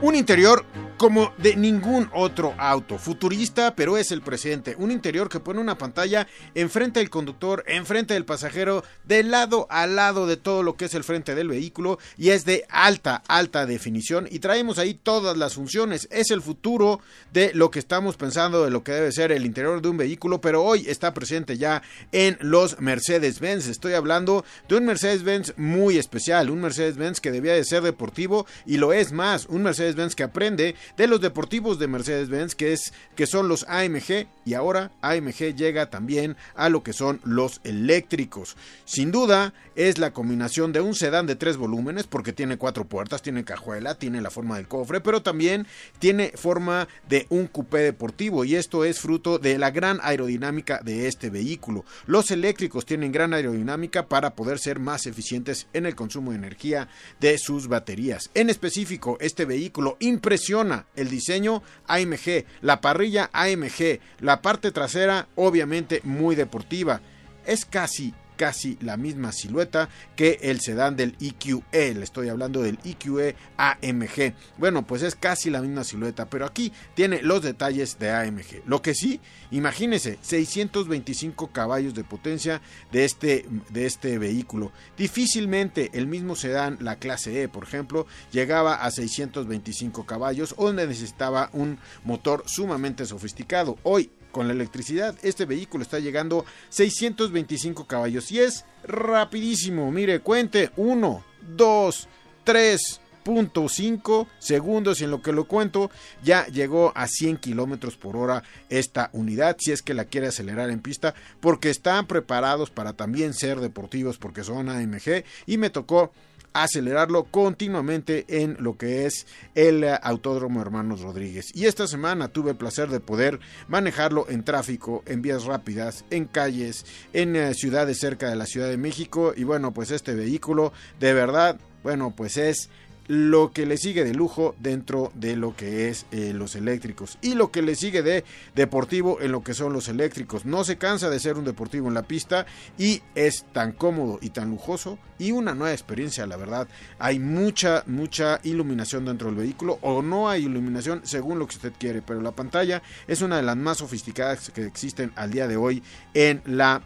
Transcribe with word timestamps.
Un 0.00 0.14
interior 0.14 0.64
como 0.98 1.32
de 1.38 1.56
ningún 1.56 2.10
otro 2.12 2.54
auto. 2.58 2.98
Futurista, 2.98 3.74
pero 3.74 3.96
es 3.96 4.12
el 4.12 4.20
presente. 4.20 4.74
Un 4.76 4.90
interior 4.90 5.28
que 5.28 5.40
pone 5.40 5.60
una 5.60 5.78
pantalla 5.78 6.26
enfrente 6.54 7.00
del 7.00 7.08
conductor, 7.08 7.64
enfrente 7.66 8.14
del 8.14 8.24
pasajero, 8.24 8.84
de 9.04 9.22
lado 9.22 9.66
a 9.70 9.86
lado 9.86 10.26
de 10.26 10.36
todo 10.36 10.62
lo 10.62 10.76
que 10.76 10.86
es 10.86 10.94
el 10.94 11.04
frente 11.04 11.34
del 11.34 11.48
vehículo 11.48 11.98
y 12.16 12.30
es 12.30 12.44
de 12.44 12.66
alta, 12.68 13.22
alta 13.28 13.64
definición 13.64 14.26
y 14.30 14.40
traemos 14.40 14.78
ahí 14.78 14.94
todas 14.94 15.36
las 15.36 15.54
funciones. 15.54 16.08
Es 16.10 16.30
el 16.30 16.42
futuro 16.42 17.00
de 17.32 17.52
lo 17.54 17.70
que 17.70 17.78
estamos 17.78 18.16
pensando 18.16 18.64
de 18.64 18.70
lo 18.70 18.82
que 18.82 18.92
debe 18.92 19.12
ser 19.12 19.32
el 19.32 19.46
interior 19.46 19.80
de 19.80 19.88
un 19.88 19.96
vehículo, 19.96 20.40
pero 20.40 20.64
hoy 20.64 20.84
está 20.88 21.14
presente 21.14 21.56
ya 21.56 21.82
en 22.10 22.36
los 22.40 22.80
Mercedes-Benz. 22.80 23.68
Estoy 23.68 23.92
hablando 23.94 24.44
de 24.68 24.76
un 24.76 24.86
Mercedes-Benz 24.86 25.54
muy 25.56 25.96
especial, 25.96 26.50
un 26.50 26.60
Mercedes-Benz 26.60 27.20
que 27.20 27.30
debía 27.30 27.52
de 27.52 27.64
ser 27.64 27.82
deportivo 27.82 28.46
y 28.66 28.78
lo 28.78 28.92
es 28.92 29.12
más, 29.12 29.46
un 29.46 29.62
Mercedes-Benz 29.62 30.16
que 30.16 30.24
aprende 30.24 30.74
de 30.96 31.06
los 31.06 31.20
deportivos 31.20 31.78
de 31.78 31.88
Mercedes-Benz, 31.88 32.54
que, 32.54 32.72
es, 32.72 32.92
que 33.14 33.26
son 33.26 33.48
los 33.48 33.64
AMG, 33.68 34.26
y 34.44 34.54
ahora 34.54 34.90
AMG 35.02 35.54
llega 35.56 35.90
también 35.90 36.36
a 36.54 36.68
lo 36.68 36.82
que 36.82 36.92
son 36.92 37.20
los 37.24 37.60
eléctricos. 37.64 38.56
Sin 38.84 39.10
duda, 39.10 39.52
es 39.76 39.98
la 39.98 40.12
combinación 40.12 40.72
de 40.72 40.80
un 40.80 40.94
sedán 40.94 41.26
de 41.26 41.36
tres 41.36 41.56
volúmenes, 41.56 42.06
porque 42.06 42.32
tiene 42.32 42.56
cuatro 42.56 42.84
puertas, 42.84 43.22
tiene 43.22 43.44
cajuela, 43.44 43.96
tiene 43.96 44.20
la 44.20 44.30
forma 44.30 44.56
del 44.56 44.68
cofre, 44.68 45.00
pero 45.00 45.22
también 45.22 45.66
tiene 45.98 46.32
forma 46.34 46.88
de 47.08 47.26
un 47.30 47.46
coupé 47.46 47.80
deportivo, 47.80 48.44
y 48.44 48.56
esto 48.56 48.84
es 48.84 49.00
fruto 49.00 49.38
de 49.38 49.58
la 49.58 49.70
gran 49.70 50.00
aerodinámica 50.02 50.80
de 50.82 51.08
este 51.08 51.30
vehículo. 51.30 51.84
Los 52.06 52.30
eléctricos 52.30 52.86
tienen 52.86 53.12
gran 53.12 53.34
aerodinámica 53.34 54.08
para 54.08 54.34
poder 54.34 54.58
ser 54.58 54.78
más 54.78 55.06
eficientes 55.06 55.66
en 55.72 55.86
el 55.86 55.94
consumo 55.94 56.30
de 56.30 56.38
energía 56.38 56.88
de 57.20 57.38
sus 57.38 57.68
baterías. 57.68 58.30
En 58.34 58.50
específico, 58.50 59.16
este 59.20 59.44
vehículo 59.44 59.96
impresiona 60.00 60.77
el 60.96 61.08
diseño 61.08 61.62
AMG, 61.86 62.44
la 62.60 62.80
parrilla 62.80 63.30
AMG, 63.32 64.00
la 64.20 64.42
parte 64.42 64.70
trasera 64.70 65.28
obviamente 65.36 66.00
muy 66.04 66.34
deportiva. 66.34 67.00
Es 67.46 67.64
casi 67.64 68.14
casi 68.38 68.78
la 68.80 68.96
misma 68.96 69.32
silueta 69.32 69.90
que 70.16 70.38
el 70.42 70.60
sedán 70.60 70.96
del 70.96 71.16
EQE. 71.20 71.94
Le 71.94 72.04
estoy 72.04 72.30
hablando 72.30 72.62
del 72.62 72.78
EQE 72.84 73.36
AMG. 73.58 74.34
Bueno, 74.56 74.86
pues 74.86 75.02
es 75.02 75.14
casi 75.14 75.50
la 75.50 75.60
misma 75.60 75.84
silueta, 75.84 76.30
pero 76.30 76.46
aquí 76.46 76.72
tiene 76.94 77.20
los 77.20 77.42
detalles 77.42 77.98
de 77.98 78.10
AMG. 78.10 78.62
Lo 78.64 78.80
que 78.80 78.94
sí, 78.94 79.20
imagínense, 79.50 80.18
625 80.22 81.48
caballos 81.48 81.94
de 81.94 82.04
potencia 82.04 82.62
de 82.92 83.04
este, 83.04 83.46
de 83.70 83.84
este 83.84 84.16
vehículo. 84.18 84.72
Difícilmente 84.96 85.90
el 85.92 86.06
mismo 86.06 86.36
sedán, 86.36 86.78
la 86.80 86.96
clase 86.96 87.42
E, 87.42 87.48
por 87.48 87.64
ejemplo, 87.64 88.06
llegaba 88.30 88.76
a 88.76 88.90
625 88.90 90.06
caballos, 90.06 90.54
donde 90.56 90.86
necesitaba 90.86 91.50
un 91.52 91.78
motor 92.04 92.44
sumamente 92.46 93.04
sofisticado. 93.04 93.76
Hoy 93.82 94.10
con 94.30 94.46
la 94.46 94.54
electricidad. 94.54 95.16
Este 95.22 95.44
vehículo 95.44 95.82
está 95.82 95.98
llegando 95.98 96.44
625 96.70 97.86
caballos 97.86 98.30
y 98.32 98.40
es 98.40 98.64
rapidísimo. 98.84 99.90
Mire, 99.90 100.20
cuente 100.20 100.70
1, 100.76 101.24
2, 101.56 102.08
3.5 102.44 104.26
segundos 104.38 105.00
y 105.00 105.04
en 105.04 105.10
lo 105.10 105.22
que 105.22 105.32
lo 105.32 105.44
cuento 105.44 105.90
ya 106.22 106.46
llegó 106.46 106.92
a 106.94 107.06
100 107.06 107.38
kilómetros 107.38 107.96
por 107.96 108.16
hora 108.16 108.42
esta 108.68 109.10
unidad 109.12 109.56
si 109.58 109.72
es 109.72 109.82
que 109.82 109.94
la 109.94 110.06
quiere 110.06 110.28
acelerar 110.28 110.70
en 110.70 110.80
pista 110.80 111.14
porque 111.40 111.70
están 111.70 112.06
preparados 112.06 112.70
para 112.70 112.94
también 112.94 113.34
ser 113.34 113.60
deportivos 113.60 114.18
porque 114.18 114.44
son 114.44 114.68
AMG 114.68 115.24
y 115.46 115.58
me 115.58 115.70
tocó 115.70 116.12
acelerarlo 116.52 117.24
continuamente 117.24 118.24
en 118.28 118.56
lo 118.60 118.76
que 118.76 119.06
es 119.06 119.26
el 119.54 119.84
Autódromo 120.02 120.60
Hermanos 120.60 121.00
Rodríguez. 121.00 121.46
Y 121.54 121.66
esta 121.66 121.86
semana 121.86 122.28
tuve 122.28 122.50
el 122.50 122.56
placer 122.56 122.88
de 122.88 123.00
poder 123.00 123.40
manejarlo 123.68 124.28
en 124.28 124.44
tráfico, 124.44 125.02
en 125.06 125.22
vías 125.22 125.44
rápidas, 125.44 126.04
en 126.10 126.26
calles, 126.26 126.84
en 127.12 127.36
eh, 127.36 127.54
ciudades 127.54 127.98
cerca 127.98 128.28
de 128.28 128.36
la 128.36 128.46
Ciudad 128.46 128.68
de 128.68 128.76
México. 128.76 129.32
Y 129.36 129.44
bueno, 129.44 129.72
pues 129.72 129.90
este 129.90 130.14
vehículo 130.14 130.72
de 131.00 131.12
verdad, 131.14 131.58
bueno, 131.82 132.12
pues 132.16 132.36
es 132.36 132.70
lo 133.08 133.52
que 133.52 133.64
le 133.64 133.78
sigue 133.78 134.04
de 134.04 134.14
lujo 134.14 134.54
dentro 134.60 135.10
de 135.14 135.34
lo 135.34 135.56
que 135.56 135.88
es 135.88 136.06
eh, 136.12 136.32
los 136.34 136.54
eléctricos 136.54 137.18
y 137.22 137.34
lo 137.34 137.50
que 137.50 137.62
le 137.62 137.74
sigue 137.74 138.02
de 138.02 138.22
deportivo 138.54 139.20
en 139.20 139.32
lo 139.32 139.42
que 139.42 139.54
son 139.54 139.72
los 139.72 139.88
eléctricos. 139.88 140.44
No 140.44 140.62
se 140.62 140.76
cansa 140.76 141.08
de 141.08 141.18
ser 141.18 141.38
un 141.38 141.44
deportivo 141.44 141.88
en 141.88 141.94
la 141.94 142.02
pista 142.02 142.46
y 142.76 143.02
es 143.14 143.46
tan 143.52 143.72
cómodo 143.72 144.18
y 144.20 144.30
tan 144.30 144.50
lujoso 144.50 144.98
y 145.18 145.32
una 145.32 145.54
nueva 145.54 145.72
experiencia, 145.72 146.26
la 146.26 146.36
verdad. 146.36 146.68
Hay 146.98 147.18
mucha, 147.18 147.82
mucha 147.86 148.40
iluminación 148.44 149.06
dentro 149.06 149.28
del 149.28 149.36
vehículo 149.36 149.78
o 149.80 150.02
no 150.02 150.28
hay 150.28 150.44
iluminación 150.44 151.00
según 151.04 151.38
lo 151.38 151.46
que 151.46 151.56
usted 151.56 151.72
quiere, 151.78 152.02
pero 152.02 152.20
la 152.20 152.32
pantalla 152.32 152.82
es 153.06 153.22
una 153.22 153.38
de 153.38 153.42
las 153.42 153.56
más 153.56 153.78
sofisticadas 153.78 154.50
que 154.50 154.66
existen 154.66 155.12
al 155.16 155.30
día 155.30 155.48
de 155.48 155.56
hoy 155.56 155.82
en 156.12 156.42
la 156.44 156.82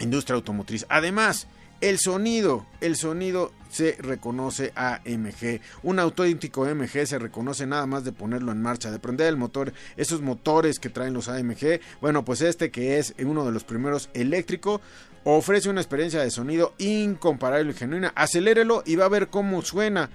industria 0.00 0.34
automotriz. 0.34 0.86
Además, 0.88 1.46
el 1.82 1.98
sonido, 1.98 2.64
el 2.80 2.96
sonido 2.96 3.52
se 3.68 3.96
reconoce 3.98 4.72
AMG. 4.76 5.60
Un 5.82 5.98
auténtico 5.98 6.64
AMG 6.64 7.06
se 7.06 7.18
reconoce 7.18 7.66
nada 7.66 7.86
más 7.86 8.04
de 8.04 8.12
ponerlo 8.12 8.52
en 8.52 8.62
marcha, 8.62 8.92
de 8.92 9.00
prender 9.00 9.26
el 9.26 9.36
motor, 9.36 9.72
esos 9.96 10.22
motores 10.22 10.78
que 10.78 10.90
traen 10.90 11.12
los 11.12 11.28
AMG. 11.28 11.80
Bueno, 12.00 12.24
pues 12.24 12.40
este 12.40 12.70
que 12.70 12.98
es 12.98 13.14
uno 13.18 13.44
de 13.44 13.50
los 13.50 13.64
primeros 13.64 14.10
eléctrico 14.14 14.80
ofrece 15.24 15.70
una 15.70 15.80
experiencia 15.80 16.20
de 16.20 16.30
sonido 16.30 16.72
incomparable 16.78 17.72
y 17.72 17.74
genuina. 17.74 18.12
Acelérelo 18.14 18.84
y 18.86 18.94
va 18.94 19.06
a 19.06 19.10
ver 19.10 19.28
cómo 19.28 19.60
suena. 19.62 20.08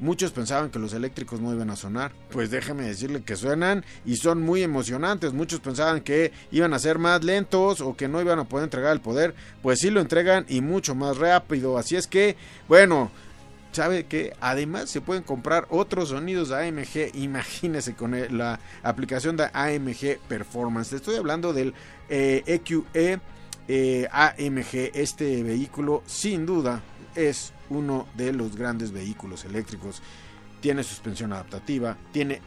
Muchos 0.00 0.30
pensaban 0.30 0.70
que 0.70 0.78
los 0.78 0.92
eléctricos 0.92 1.40
no 1.40 1.52
iban 1.52 1.70
a 1.70 1.76
sonar. 1.76 2.12
Pues 2.30 2.50
déjeme 2.50 2.84
decirle 2.84 3.22
que 3.22 3.34
suenan 3.34 3.84
y 4.04 4.16
son 4.16 4.42
muy 4.42 4.62
emocionantes. 4.62 5.32
Muchos 5.32 5.58
pensaban 5.60 6.02
que 6.02 6.32
iban 6.52 6.72
a 6.72 6.78
ser 6.78 6.98
más 6.98 7.24
lentos 7.24 7.80
o 7.80 7.96
que 7.96 8.06
no 8.06 8.20
iban 8.20 8.38
a 8.38 8.44
poder 8.44 8.64
entregar 8.64 8.92
el 8.92 9.00
poder. 9.00 9.34
Pues 9.60 9.80
sí 9.80 9.90
lo 9.90 10.00
entregan 10.00 10.46
y 10.48 10.60
mucho 10.60 10.94
más 10.94 11.16
rápido. 11.18 11.78
Así 11.78 11.96
es 11.96 12.06
que, 12.06 12.36
bueno, 12.68 13.10
sabe 13.72 14.06
que 14.06 14.32
además 14.40 14.88
se 14.88 15.00
pueden 15.00 15.24
comprar 15.24 15.66
otros 15.70 16.10
sonidos 16.10 16.52
AMG. 16.52 17.14
Imagínese 17.14 17.94
con 17.94 18.14
la 18.36 18.60
aplicación 18.84 19.36
de 19.36 19.50
AMG 19.52 20.18
Performance. 20.28 20.92
Estoy 20.92 21.16
hablando 21.16 21.52
del 21.52 21.74
EQE 22.08 22.84
eh, 22.94 23.18
e, 23.66 24.02
eh, 24.02 24.08
AMG. 24.12 24.92
Este 24.94 25.42
vehículo, 25.42 26.02
sin 26.06 26.46
duda, 26.46 26.82
es 27.14 27.52
uno 27.70 28.06
de 28.16 28.32
los 28.32 28.56
grandes 28.56 28.92
vehículos 28.92 29.44
eléctricos. 29.44 30.02
Tiene 30.60 30.82
suspensión 30.82 31.32
adaptativa, 31.32 31.96
tiene 32.12 32.40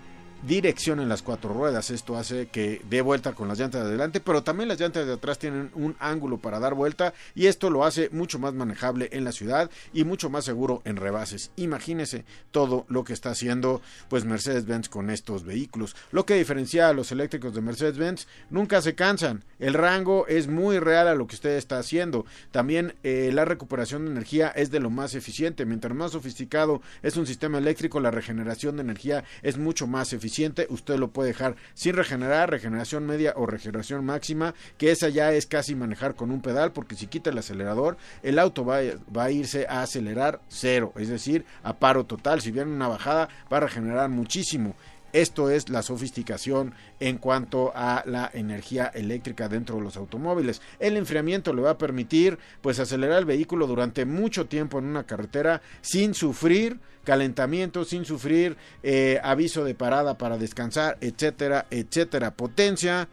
dirección 0.47 1.00
en 1.00 1.09
las 1.09 1.22
cuatro 1.22 1.53
ruedas. 1.53 1.91
Esto 1.91 2.18
hace 2.18 2.47
que 2.47 2.81
dé 2.90 3.02
vuelta 3.02 3.34
con 3.34 3.47
las 3.47 3.59
llantas 3.59 3.81
de 3.81 3.90
adelante, 3.90 4.19
pero 4.19 4.44
también 4.44 4.69
las 4.69 4.79
llantas 4.79 5.06
de 5.06 5.13
atrás 5.13 5.38
tienen 5.38 5.72
un 5.75 5.96
ángulo 6.00 6.38
para 6.38 6.59
dar 6.59 6.74
vuelta 6.74 7.13
y 7.35 7.47
esto 7.47 7.69
lo 7.69 7.85
hace 7.85 8.09
mucho 8.12 8.39
más 8.39 8.54
manejable 8.54 9.10
en 9.12 9.24
la 9.24 9.31
ciudad 9.31 9.69
y 9.94 10.04
mucho 10.04 10.30
más 10.30 10.45
seguro 10.45 10.81
en 10.86 10.95
rebases. 10.95 11.51
Imagínese 11.57 12.25
todo 12.51 12.86
lo 12.89 13.04
que 13.04 13.13
está 13.13 13.31
haciendo 13.31 13.81
pues 14.10 14.25
Mercedes-Benz 14.25 14.89
con 14.89 15.10
estos 15.10 15.44
vehículos. 15.44 15.95
Lo 16.12 16.25
que 16.25 16.36
diferencia 16.36 16.89
a 16.89 16.94
los 16.94 17.12
eléctricos 17.12 17.54
de 17.54 17.62
Mercedes-Benz, 17.62 18.27
nunca 18.50 18.81
se 18.81 18.95
cansan. 18.95 19.44
El 19.60 19.74
rango 19.75 20.25
es 20.27 20.48
muy 20.48 20.80
real 20.80 21.07
a 21.07 21.16
lo 21.16 21.27
que 21.27 21.36
usted 21.36 21.51
está 21.51 21.77
haciendo. 21.77 22.25
También 22.51 22.95
eh, 23.04 23.30
la 23.31 23.45
recuperación 23.45 24.06
de 24.06 24.12
energía 24.12 24.48
es 24.50 24.71
de 24.71 24.80
lo 24.80 24.89
más 24.89 25.13
eficiente. 25.13 25.66
Mientras 25.66 25.94
más 25.94 26.12
sofisticado 26.12 26.81
es 27.04 27.16
un 27.16 27.27
sistema 27.27 27.60
eléctrico, 27.60 28.00
la 28.00 28.12
regeneración 28.12 28.77
de 28.77 28.81
energía 28.81 29.24
es 29.44 29.57
mucho 29.57 29.86
más 29.86 30.13
eficiente 30.13 30.31
usted 30.69 30.98
lo 30.98 31.10
puede 31.10 31.30
dejar 31.30 31.56
sin 31.74 31.95
regenerar, 31.95 32.50
regeneración 32.50 33.06
media 33.06 33.33
o 33.36 33.45
regeneración 33.45 34.06
máxima, 34.06 34.54
que 34.78 34.92
esa 34.92 35.10
ya 35.10 35.31
es 35.33 35.45
casi 35.45 35.75
manejar 35.75 36.16
con 36.16 36.31
un 36.31 36.42
pedal, 36.42 36.72
porque 36.72 36.95
si 36.95 37.07
quita 37.07 37.30
el 37.30 37.38
acelerador, 37.38 37.98
el 38.24 38.39
auto 38.39 38.66
va, 38.66 38.80
va 39.16 39.25
a 39.25 39.31
irse 39.31 39.66
a 39.68 39.81
acelerar 39.81 40.42
cero, 40.48 40.94
es 40.95 41.10
decir, 41.10 41.45
a 41.63 41.74
paro 41.74 42.06
total. 42.06 42.42
Si 42.42 42.51
viene 42.51 42.72
una 42.72 42.88
bajada, 42.88 43.30
va 43.51 43.57
a 43.57 43.62
regenerar 43.62 44.10
muchísimo 44.10 44.75
Esto 45.13 45.50
es 45.50 45.69
la 45.69 45.81
sofisticación 45.81 46.74
en 47.00 47.18
cuanto 47.18 47.72
a 47.75 48.04
la 48.06 48.30
energía 48.34 48.88
eléctrica 48.88 49.50
dentro 49.50 49.75
de 49.75 49.81
los 49.81 49.98
automóviles. 49.98 50.62
El 50.80 50.98
enfriamiento 50.98 51.54
le 51.54 51.62
va 51.62 51.72
a 51.72 51.78
permitir 51.78 52.38
pues 52.62 52.80
acelerar 52.80 53.19
el 53.19 53.25
vehículo 53.25 53.68
durante 53.68 54.06
mucho 54.06 54.46
tiempo 54.46 54.80
en 54.80 54.86
una 54.86 55.06
carretera 55.06 55.62
sin 55.81 56.13
sufrir 56.13 56.80
calentamiento, 57.04 57.84
sin 57.84 58.06
sufrir 58.06 58.58
eh, 58.84 59.19
aviso 59.24 59.63
de 59.63 59.75
parada 59.75 60.18
para 60.18 60.38
descansar, 60.38 60.98
etcétera, 61.02 61.66
etcétera. 61.69 62.31
Potencia, 62.36 63.10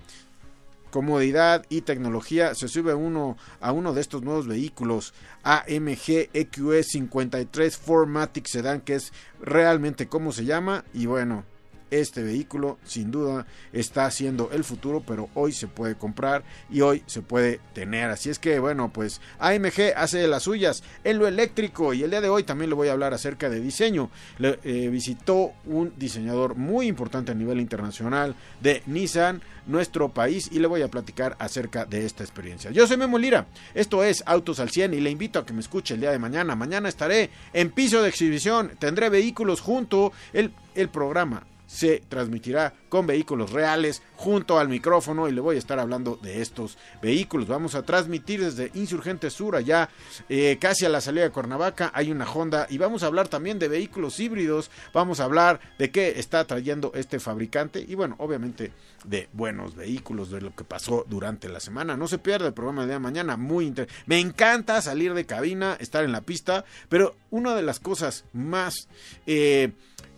comodidad 0.90 1.64
y 1.68 1.82
tecnología 1.82 2.54
se 2.54 2.68
sube 2.68 2.94
uno 2.94 3.36
a 3.60 3.72
uno 3.72 3.92
de 3.92 4.00
estos 4.00 4.22
nuevos 4.22 4.46
vehículos 4.46 5.14
AMG 5.42 6.30
EQE 6.32 6.82
53 6.82 7.76
Formatic 7.76 8.46
Sedan 8.46 8.80
que 8.80 8.94
es 8.94 9.12
realmente 9.40 10.08
como 10.08 10.32
se 10.32 10.44
llama 10.44 10.84
y 10.94 11.06
bueno 11.06 11.44
este 11.90 12.22
vehículo 12.22 12.78
sin 12.84 13.10
duda 13.10 13.46
está 13.72 14.10
siendo 14.10 14.50
el 14.52 14.64
futuro, 14.64 15.02
pero 15.06 15.28
hoy 15.34 15.52
se 15.52 15.66
puede 15.66 15.94
comprar 15.94 16.42
y 16.70 16.80
hoy 16.80 17.02
se 17.06 17.22
puede 17.22 17.60
tener. 17.72 18.10
Así 18.10 18.30
es 18.30 18.38
que 18.38 18.58
bueno, 18.58 18.90
pues 18.92 19.20
AMG 19.38 19.94
hace 19.96 20.26
las 20.28 20.44
suyas 20.44 20.82
en 21.04 21.18
lo 21.18 21.26
eléctrico 21.26 21.94
y 21.94 22.02
el 22.02 22.10
día 22.10 22.20
de 22.20 22.28
hoy 22.28 22.42
también 22.42 22.70
le 22.70 22.76
voy 22.76 22.88
a 22.88 22.92
hablar 22.92 23.14
acerca 23.14 23.48
de 23.48 23.60
diseño. 23.60 24.10
Le, 24.38 24.58
eh, 24.64 24.88
visitó 24.88 25.52
un 25.66 25.92
diseñador 25.96 26.54
muy 26.54 26.86
importante 26.86 27.32
a 27.32 27.34
nivel 27.34 27.60
internacional 27.60 28.34
de 28.60 28.82
Nissan, 28.86 29.42
nuestro 29.66 30.08
país, 30.08 30.48
y 30.50 30.58
le 30.58 30.66
voy 30.66 30.82
a 30.82 30.88
platicar 30.88 31.36
acerca 31.38 31.84
de 31.84 32.06
esta 32.06 32.24
experiencia. 32.24 32.70
Yo 32.70 32.86
soy 32.86 32.96
Memo 32.96 33.18
Lira, 33.18 33.46
esto 33.74 34.02
es 34.02 34.22
Autos 34.26 34.60
al 34.60 34.70
100 34.70 34.94
y 34.94 35.00
le 35.00 35.10
invito 35.10 35.38
a 35.38 35.46
que 35.46 35.52
me 35.52 35.60
escuche 35.60 35.94
el 35.94 36.00
día 36.00 36.10
de 36.10 36.18
mañana. 36.18 36.56
Mañana 36.56 36.88
estaré 36.88 37.30
en 37.52 37.70
piso 37.70 38.02
de 38.02 38.08
exhibición, 38.08 38.72
tendré 38.78 39.10
vehículos 39.10 39.60
junto 39.60 40.12
el, 40.32 40.52
el 40.74 40.88
programa 40.88 41.44
se 41.68 42.02
transmitirá 42.08 42.72
con 42.88 43.06
vehículos 43.06 43.52
reales 43.52 44.02
junto 44.16 44.58
al 44.58 44.68
micrófono 44.68 45.28
y 45.28 45.32
le 45.32 45.40
voy 45.40 45.56
a 45.56 45.58
estar 45.58 45.78
hablando 45.78 46.18
de 46.20 46.40
estos 46.40 46.78
vehículos. 47.00 47.46
Vamos 47.46 47.74
a 47.74 47.82
transmitir 47.82 48.42
desde 48.42 48.72
Insurgente 48.74 49.30
Sur, 49.30 49.54
allá 49.54 49.90
eh, 50.28 50.56
casi 50.60 50.86
a 50.86 50.88
la 50.88 51.02
salida 51.02 51.24
de 51.24 51.30
Cuernavaca, 51.30 51.92
hay 51.94 52.10
una 52.10 52.28
Honda 52.28 52.66
y 52.70 52.78
vamos 52.78 53.02
a 53.02 53.06
hablar 53.06 53.28
también 53.28 53.58
de 53.58 53.68
vehículos 53.68 54.18
híbridos, 54.18 54.70
vamos 54.94 55.20
a 55.20 55.24
hablar 55.24 55.60
de 55.78 55.90
qué 55.90 56.18
está 56.18 56.44
trayendo 56.46 56.90
este 56.94 57.20
fabricante 57.20 57.84
y 57.86 57.94
bueno, 57.94 58.16
obviamente 58.18 58.72
de 59.04 59.28
buenos 59.32 59.76
vehículos, 59.76 60.30
de 60.30 60.40
lo 60.40 60.54
que 60.54 60.64
pasó 60.64 61.04
durante 61.06 61.48
la 61.48 61.60
semana. 61.60 61.96
No 61.96 62.08
se 62.08 62.18
pierda 62.18 62.46
el 62.46 62.54
programa 62.54 62.86
de 62.86 62.98
mañana, 62.98 63.36
muy 63.36 63.66
interesante. 63.66 64.02
Me 64.06 64.18
encanta 64.18 64.80
salir 64.80 65.12
de 65.14 65.26
cabina, 65.26 65.76
estar 65.78 66.04
en 66.04 66.12
la 66.12 66.22
pista, 66.22 66.64
pero 66.88 67.14
una 67.30 67.54
de 67.54 67.62
las 67.62 67.78
cosas 67.78 68.24
más... 68.32 68.88
Eh, 69.26 69.72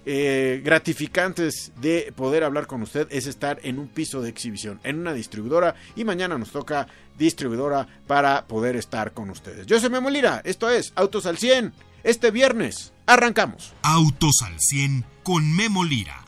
eh, 0.07 0.63
gratificantes 0.65 1.73
de 1.81 2.13
poder 2.17 2.45
hablar 2.45 2.67
con 2.67 2.83
usted 2.83 3.07
es 3.11 3.27
estar 3.27 3.61
en 3.63 3.79
un 3.79 3.89
piso 3.89 4.23
de 4.23 4.31
exhibición, 4.31 4.81
en 4.83 4.99
una 4.99 5.13
distribuidora 5.13 5.75
y 5.97 6.05
mañana 6.05 6.39
nos 6.39 6.51
toca 6.51 6.87
distribuidora 7.19 7.87
para 8.07 8.47
poder 8.47 8.77
estar 8.77 9.13
con 9.13 9.31
ustedes. 9.31 9.67
Yo 9.67 9.79
soy 9.79 9.91
Memo 9.91 10.11
Lira, 10.11 10.41
esto 10.45 10.71
es 10.71 10.93
Autos 10.97 11.27
al 11.27 11.39
100. 11.39 11.73
Este 12.03 12.31
viernes 12.31 12.95
arrancamos. 13.07 13.75
Autos 13.83 14.41
al 14.43 14.59
100 14.59 15.05
con 15.23 15.55
Memo 15.55 15.85
Lira. 15.85 16.25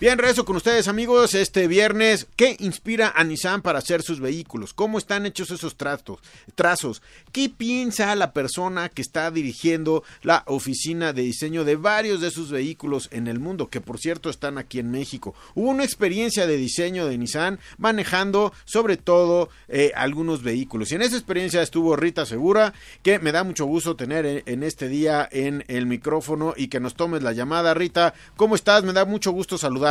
Bien, 0.00 0.16
regreso 0.16 0.44
con 0.44 0.54
ustedes 0.54 0.86
amigos 0.86 1.34
este 1.34 1.66
viernes. 1.66 2.28
¿Qué 2.36 2.54
inspira 2.60 3.12
a 3.16 3.24
Nissan 3.24 3.62
para 3.62 3.80
hacer 3.80 4.02
sus 4.02 4.20
vehículos? 4.20 4.72
¿Cómo 4.72 4.96
están 4.96 5.26
hechos 5.26 5.50
esos 5.50 5.76
trazos? 5.76 7.02
¿Qué 7.32 7.48
piensa 7.48 8.14
la 8.14 8.32
persona 8.32 8.90
que 8.90 9.02
está 9.02 9.28
dirigiendo 9.32 10.04
la 10.22 10.44
oficina 10.46 11.12
de 11.12 11.22
diseño 11.22 11.64
de 11.64 11.74
varios 11.74 12.20
de 12.20 12.30
sus 12.30 12.52
vehículos 12.52 13.08
en 13.10 13.26
el 13.26 13.40
mundo? 13.40 13.70
Que 13.70 13.80
por 13.80 13.98
cierto 13.98 14.30
están 14.30 14.56
aquí 14.56 14.78
en 14.78 14.92
México. 14.92 15.34
Hubo 15.56 15.68
una 15.68 15.82
experiencia 15.82 16.46
de 16.46 16.58
diseño 16.58 17.06
de 17.06 17.18
Nissan 17.18 17.58
manejando 17.76 18.52
sobre 18.66 18.98
todo 18.98 19.48
eh, 19.66 19.90
algunos 19.96 20.44
vehículos. 20.44 20.92
Y 20.92 20.94
en 20.94 21.02
esa 21.02 21.16
experiencia 21.16 21.60
estuvo 21.60 21.96
Rita 21.96 22.24
Segura, 22.24 22.72
que 23.02 23.18
me 23.18 23.32
da 23.32 23.42
mucho 23.42 23.66
gusto 23.66 23.96
tener 23.96 24.26
en, 24.26 24.42
en 24.46 24.62
este 24.62 24.86
día 24.86 25.28
en 25.32 25.64
el 25.66 25.86
micrófono 25.86 26.54
y 26.56 26.68
que 26.68 26.78
nos 26.78 26.94
tomes 26.94 27.24
la 27.24 27.32
llamada. 27.32 27.74
Rita, 27.74 28.14
¿cómo 28.36 28.54
estás? 28.54 28.84
Me 28.84 28.92
da 28.92 29.04
mucho 29.04 29.32
gusto 29.32 29.58
saludar 29.58 29.87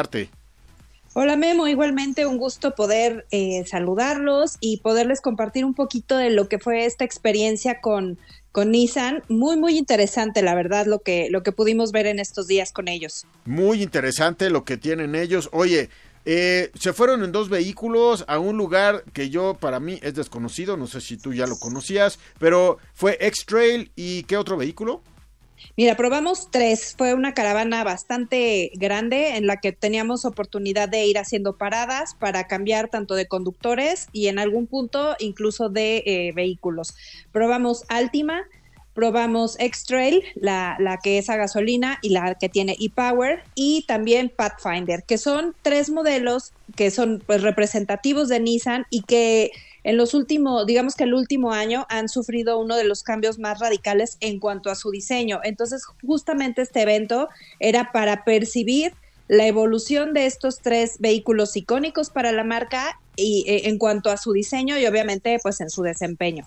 Hola 1.20 1.36
Memo, 1.36 1.68
igualmente 1.68 2.28
un 2.28 2.38
gusto 2.38 2.76
poder 2.76 3.26
eh, 3.32 3.64
saludarlos 3.66 4.58
y 4.60 4.78
poderles 4.82 5.20
compartir 5.20 5.66
un 5.66 5.74
poquito 5.74 6.16
de 6.16 6.30
lo 6.30 6.48
que 6.48 6.60
fue 6.60 6.86
esta 6.86 7.06
experiencia 7.06 7.82
con, 7.82 8.20
con 8.52 8.70
Nissan. 8.70 9.24
Muy, 9.28 9.58
muy 9.58 9.80
interesante, 9.80 10.44
la 10.44 10.54
verdad, 10.54 10.86
lo 10.86 11.00
que, 11.00 11.30
lo 11.32 11.42
que 11.42 11.52
pudimos 11.52 11.92
ver 11.92 12.06
en 12.06 12.20
estos 12.20 12.46
días 12.46 12.72
con 12.72 12.88
ellos. 12.88 13.26
Muy 13.46 13.82
interesante 13.82 14.52
lo 14.52 14.64
que 14.64 14.78
tienen 14.78 15.16
ellos. 15.16 15.50
Oye, 15.54 15.90
eh, 16.26 16.72
se 16.78 16.94
fueron 16.94 17.24
en 17.24 17.32
dos 17.32 17.50
vehículos 17.50 18.26
a 18.28 18.38
un 18.38 18.58
lugar 18.58 19.04
que 19.14 19.30
yo 19.30 19.56
para 19.56 19.80
mí 19.80 19.98
es 20.04 20.14
desconocido, 20.14 20.76
no 20.76 20.86
sé 20.86 21.02
si 21.02 21.18
tú 21.18 21.34
ya 21.34 21.48
lo 21.48 21.58
conocías, 21.58 22.20
pero 22.38 22.78
fue 22.94 23.18
X-Trail 23.22 23.92
y 23.96 24.24
¿qué 24.24 24.38
otro 24.38 24.58
vehículo? 24.58 25.02
Mira, 25.78 25.96
probamos 25.96 26.50
tres. 26.50 26.96
Fue 26.98 27.14
una 27.14 27.36
caravana 27.36 27.84
bastante 27.84 28.72
grande 28.74 29.38
en 29.38 29.46
la 29.46 29.58
que 29.58 29.74
teníamos 29.74 30.26
oportunidad 30.26 30.90
de 30.90 31.06
ir 31.06 31.20
haciendo 31.20 31.56
paradas 31.56 32.16
para 32.16 32.48
cambiar 32.48 32.90
tanto 32.90 33.14
de 33.14 33.28
conductores 33.28 34.08
y 34.12 34.26
en 34.26 34.40
algún 34.40 34.66
punto 34.66 35.16
incluso 35.20 35.70
de 35.70 36.02
eh, 36.08 36.32
vehículos. 36.34 36.96
Probamos 37.32 37.84
Altima, 37.90 38.42
probamos 38.96 39.56
X-Trail, 39.60 40.24
la, 40.34 40.78
la, 40.80 40.98
que 40.98 41.20
es 41.20 41.30
a 41.30 41.36
gasolina 41.36 42.00
y 42.02 42.10
la 42.10 42.34
que 42.34 42.50
tiene 42.50 42.76
e-Power, 42.80 43.44
y 43.54 43.86
también 43.88 44.34
Pathfinder, 44.36 45.04
que 45.04 45.20
son 45.20 45.54
tres 45.62 45.92
modelos 45.92 46.54
que 46.76 46.90
son 46.90 47.22
pues, 47.24 47.44
representativos 47.44 48.30
de 48.30 48.40
Nissan 48.40 48.88
y 48.90 49.04
que 49.04 49.52
en 49.88 49.96
los 49.96 50.14
últimos, 50.14 50.66
digamos 50.66 50.96
que 50.96 51.06
el 51.06 51.14
último 51.14 51.54
año 51.54 51.86
han 51.88 52.10
sufrido 52.10 52.60
uno 52.60 52.76
de 52.76 52.84
los 52.84 53.04
cambios 53.04 53.40
más 53.40 53.60
radicales 53.60 54.18
en 54.20 54.38
cuanto 54.38 54.70
a 54.70 54.76
su 54.76 54.92
diseño. 54.92 55.40
Entonces, 55.46 55.84
justamente 56.06 56.62
este 56.62 56.82
evento 56.82 57.30
era 57.62 57.94
para 57.94 58.26
percibir 58.26 58.92
la 59.30 59.48
evolución 59.48 60.14
de 60.14 60.26
estos 60.26 60.58
tres 60.62 60.98
vehículos 61.00 61.56
icónicos 61.56 62.10
para 62.10 62.34
la 62.34 62.44
marca 62.44 63.00
y 63.16 63.46
eh, 63.48 63.70
en 63.70 63.78
cuanto 63.78 64.10
a 64.10 64.18
su 64.18 64.34
diseño 64.34 64.78
y 64.78 64.86
obviamente 64.86 65.40
pues 65.42 65.62
en 65.62 65.70
su 65.70 65.84
desempeño. 65.84 66.46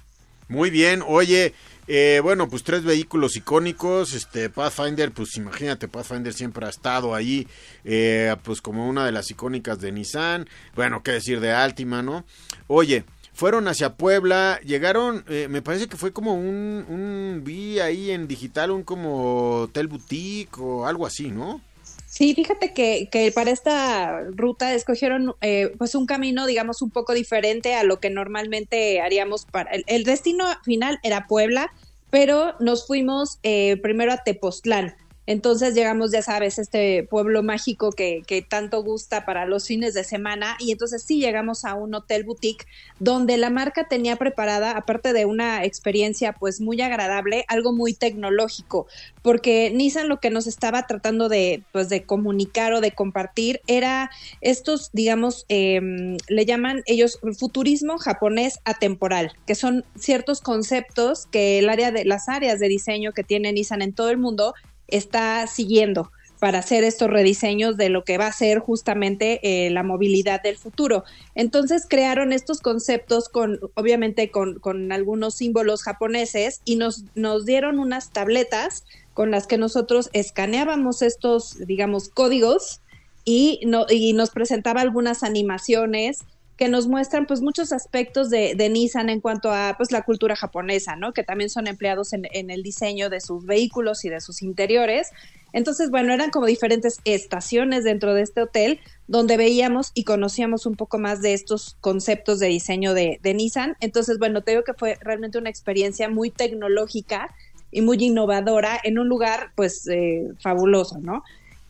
Muy 0.49 0.69
bien, 0.69 1.03
oye, 1.07 1.55
eh, 1.89 2.21
bueno, 2.23 2.47
pues 2.51 2.63
tres 2.63 2.85
vehículos 2.85 3.37
icónicos, 3.37 4.13
este 4.13 4.51
Pathfinder, 4.51 5.13
pues 5.13 5.37
imagínate, 5.37 5.89
Pathfinder 5.89 6.35
siempre 6.35 6.67
ha 6.67 6.69
estado 6.69 7.15
ahí, 7.15 7.49
eh, 7.85 8.37
pues 8.43 8.61
como 8.61 8.87
una 8.87 9.07
de 9.07 9.13
las 9.13 9.31
icónicas 9.31 9.81
de 9.81 9.93
Nissan, 9.93 10.47
bueno, 10.75 11.03
qué 11.03 11.13
decir 11.13 11.41
de 11.41 11.53
Altima, 11.53 12.03
¿no? 12.03 12.27
Oye, 12.67 13.05
fueron 13.41 13.69
hacia 13.69 13.95
Puebla, 13.95 14.61
llegaron, 14.67 15.25
eh, 15.27 15.47
me 15.49 15.63
parece 15.63 15.87
que 15.87 15.97
fue 15.97 16.13
como 16.13 16.35
un, 16.35 16.85
un, 16.91 17.41
vi 17.43 17.81
ahí 17.81 18.11
en 18.11 18.29
digital, 18.29 18.71
un 18.71 18.83
como 18.83 19.63
hotel 19.63 19.89
boutique 19.89 20.59
o 20.59 20.85
algo 20.85 21.07
así, 21.07 21.31
¿no? 21.31 21.63
Sí, 22.05 22.35
fíjate 22.35 22.75
que, 22.75 23.09
que 23.11 23.33
para 23.33 23.51
esta 23.51 24.25
ruta 24.37 24.75
escogieron 24.75 25.37
eh, 25.41 25.73
pues 25.79 25.95
un 25.95 26.05
camino, 26.05 26.45
digamos, 26.45 26.83
un 26.83 26.91
poco 26.91 27.15
diferente 27.15 27.75
a 27.75 27.83
lo 27.83 27.99
que 27.99 28.11
normalmente 28.11 29.01
haríamos 29.01 29.47
para... 29.47 29.71
El, 29.87 30.05
destino 30.05 30.45
final 30.63 30.99
era 31.03 31.27
Puebla, 31.27 31.73
pero 32.11 32.57
nos 32.61 32.87
fuimos 32.87 33.39
eh, 33.43 33.79
primero 33.79 34.13
a 34.13 34.19
Tepoztlán. 34.19 34.97
Entonces 35.31 35.77
llegamos, 35.77 36.11
ya 36.11 36.23
sabes, 36.23 36.59
este 36.59 37.05
pueblo 37.05 37.45
mágico 37.45 37.93
que, 37.93 38.25
que, 38.27 38.43
tanto 38.43 38.83
gusta 38.83 39.25
para 39.25 39.47
los 39.47 39.65
fines 39.65 39.95
de 39.95 40.03
semana. 40.03 40.57
Y 40.59 40.73
entonces 40.73 41.05
sí 41.05 41.21
llegamos 41.21 41.65
a 41.65 41.75
un 41.75 41.95
hotel 41.95 42.25
boutique 42.25 42.67
donde 42.99 43.37
la 43.37 43.49
marca 43.49 43.87
tenía 43.87 44.17
preparada, 44.17 44.73
aparte 44.73 45.13
de 45.13 45.27
una 45.27 45.65
experiencia 45.65 46.33
pues 46.33 46.61
muy 46.61 46.81
agradable, 46.81 47.45
algo 47.47 47.73
muy 47.73 47.95
tecnológico. 47.95 48.89
Porque 49.23 49.71
Nissan 49.71 50.09
lo 50.09 50.19
que 50.19 50.31
nos 50.31 50.49
estaba 50.49 50.89
tratando 50.89 51.29
de, 51.29 51.63
pues, 51.71 51.89
de 51.89 52.03
comunicar 52.03 52.73
o 52.73 52.81
de 52.81 52.91
compartir 52.91 53.61
era 53.69 54.11
estos, 54.41 54.91
digamos, 54.93 55.47
eh, 55.49 55.81
le 56.27 56.45
llaman 56.45 56.83
ellos 56.87 57.21
futurismo 57.39 57.99
japonés 57.99 58.59
atemporal, 58.65 59.31
que 59.47 59.55
son 59.55 59.85
ciertos 59.97 60.41
conceptos 60.41 61.27
que 61.27 61.61
el 61.61 61.69
área 61.69 61.93
de 61.93 62.05
las 62.05 62.29
áreas 62.29 62.59
de 62.59 62.67
diseño 62.67 63.13
que 63.13 63.23
tiene 63.23 63.53
Nissan 63.53 63.83
en 63.83 63.93
todo 63.93 64.11
el 64.11 64.19
mundo 64.19 64.55
está 64.91 65.47
siguiendo 65.47 66.11
para 66.41 66.61
hacer 66.61 66.85
estos 66.85 67.11
rediseños 67.11 67.77
de 67.77 67.91
lo 67.91 68.03
que 68.03 68.17
va 68.17 68.27
a 68.27 68.33
ser 68.33 68.61
justamente 68.61 69.41
eh, 69.43 69.71
la 69.71 69.83
movilidad 69.83 70.43
del 70.43 70.57
futuro. 70.57 71.05
Entonces 71.35 71.87
crearon 71.89 72.33
estos 72.33 72.61
conceptos 72.61 73.29
con, 73.29 73.61
obviamente, 73.75 74.31
con, 74.31 74.59
con 74.59 74.91
algunos 74.91 75.35
símbolos 75.35 75.83
japoneses 75.83 76.63
y 76.65 76.77
nos, 76.77 77.05
nos 77.15 77.45
dieron 77.45 77.79
unas 77.79 78.11
tabletas 78.11 78.85
con 79.13 79.31
las 79.31 79.47
que 79.47 79.59
nosotros 79.59 80.09
escaneábamos 80.15 81.03
estos, 81.03 81.59
digamos, 81.67 82.09
códigos 82.09 82.81
y, 83.25 83.61
no, 83.67 83.85
y 83.91 84.15
nos 84.15 84.31
presentaba 84.31 84.81
algunas 84.81 85.23
animaciones 85.23 86.25
que 86.61 86.69
nos 86.69 86.89
muestran 86.89 87.25
pues 87.25 87.41
muchos 87.41 87.73
aspectos 87.73 88.29
de, 88.29 88.55
Nissan 88.71 89.09
en 89.09 89.23
cuanto 89.23 89.51
a 89.51 89.77
pues 89.79 89.93
la 89.93 90.03
cultura 90.03 90.37
japonesa, 90.37 90.95
¿no? 90.95 91.15
Que 91.15 91.25
también 91.25 91.49
son 91.49 91.67
empleados 91.67 92.13
en, 92.13 92.27
en, 92.33 92.51
el 92.51 92.63
diseño 92.63 93.09
de 93.09 93.23
sus 93.23 93.47
vehículos 93.47 94.05
y 94.05 94.11
de 94.11 94.21
sus 94.21 94.43
interiores. 94.43 95.09
Entonces, 95.55 95.89
bueno, 95.89 96.13
eran 96.13 96.29
como 96.29 96.45
diferentes 96.45 96.99
estaciones 97.07 97.83
dentro 97.83 98.13
de 98.13 98.21
este 98.21 98.43
hotel 98.43 98.79
donde 99.09 99.39
veíamos 99.39 99.91
y 99.95 100.05
conocíamos 100.05 100.67
un 100.67 100.75
poco 100.75 100.99
más 100.99 101.23
de 101.23 101.33
estos 101.33 101.79
conceptos 101.81 102.41
de 102.41 102.49
diseño 102.49 102.93
de, 102.93 103.21
de 103.23 103.33
Nissan. 103.33 103.79
Entonces, 103.81 104.19
bueno, 104.19 104.43
te 104.43 104.51
digo 104.51 104.63
que 104.63 104.75
fue 104.75 104.99
realmente 105.01 105.39
una 105.39 105.49
experiencia 105.49 106.11
muy 106.11 106.31
tecnológica 106.31 107.35
y 107.71 107.81
muy 107.81 107.97
innovadora 108.05 108.79
en 108.85 108.99
un 108.99 109.09
lugar 109.09 109.53
pues 109.55 109.89
eh, 109.89 110.29
fabuloso, 110.43 110.99
¿no? 110.99 111.23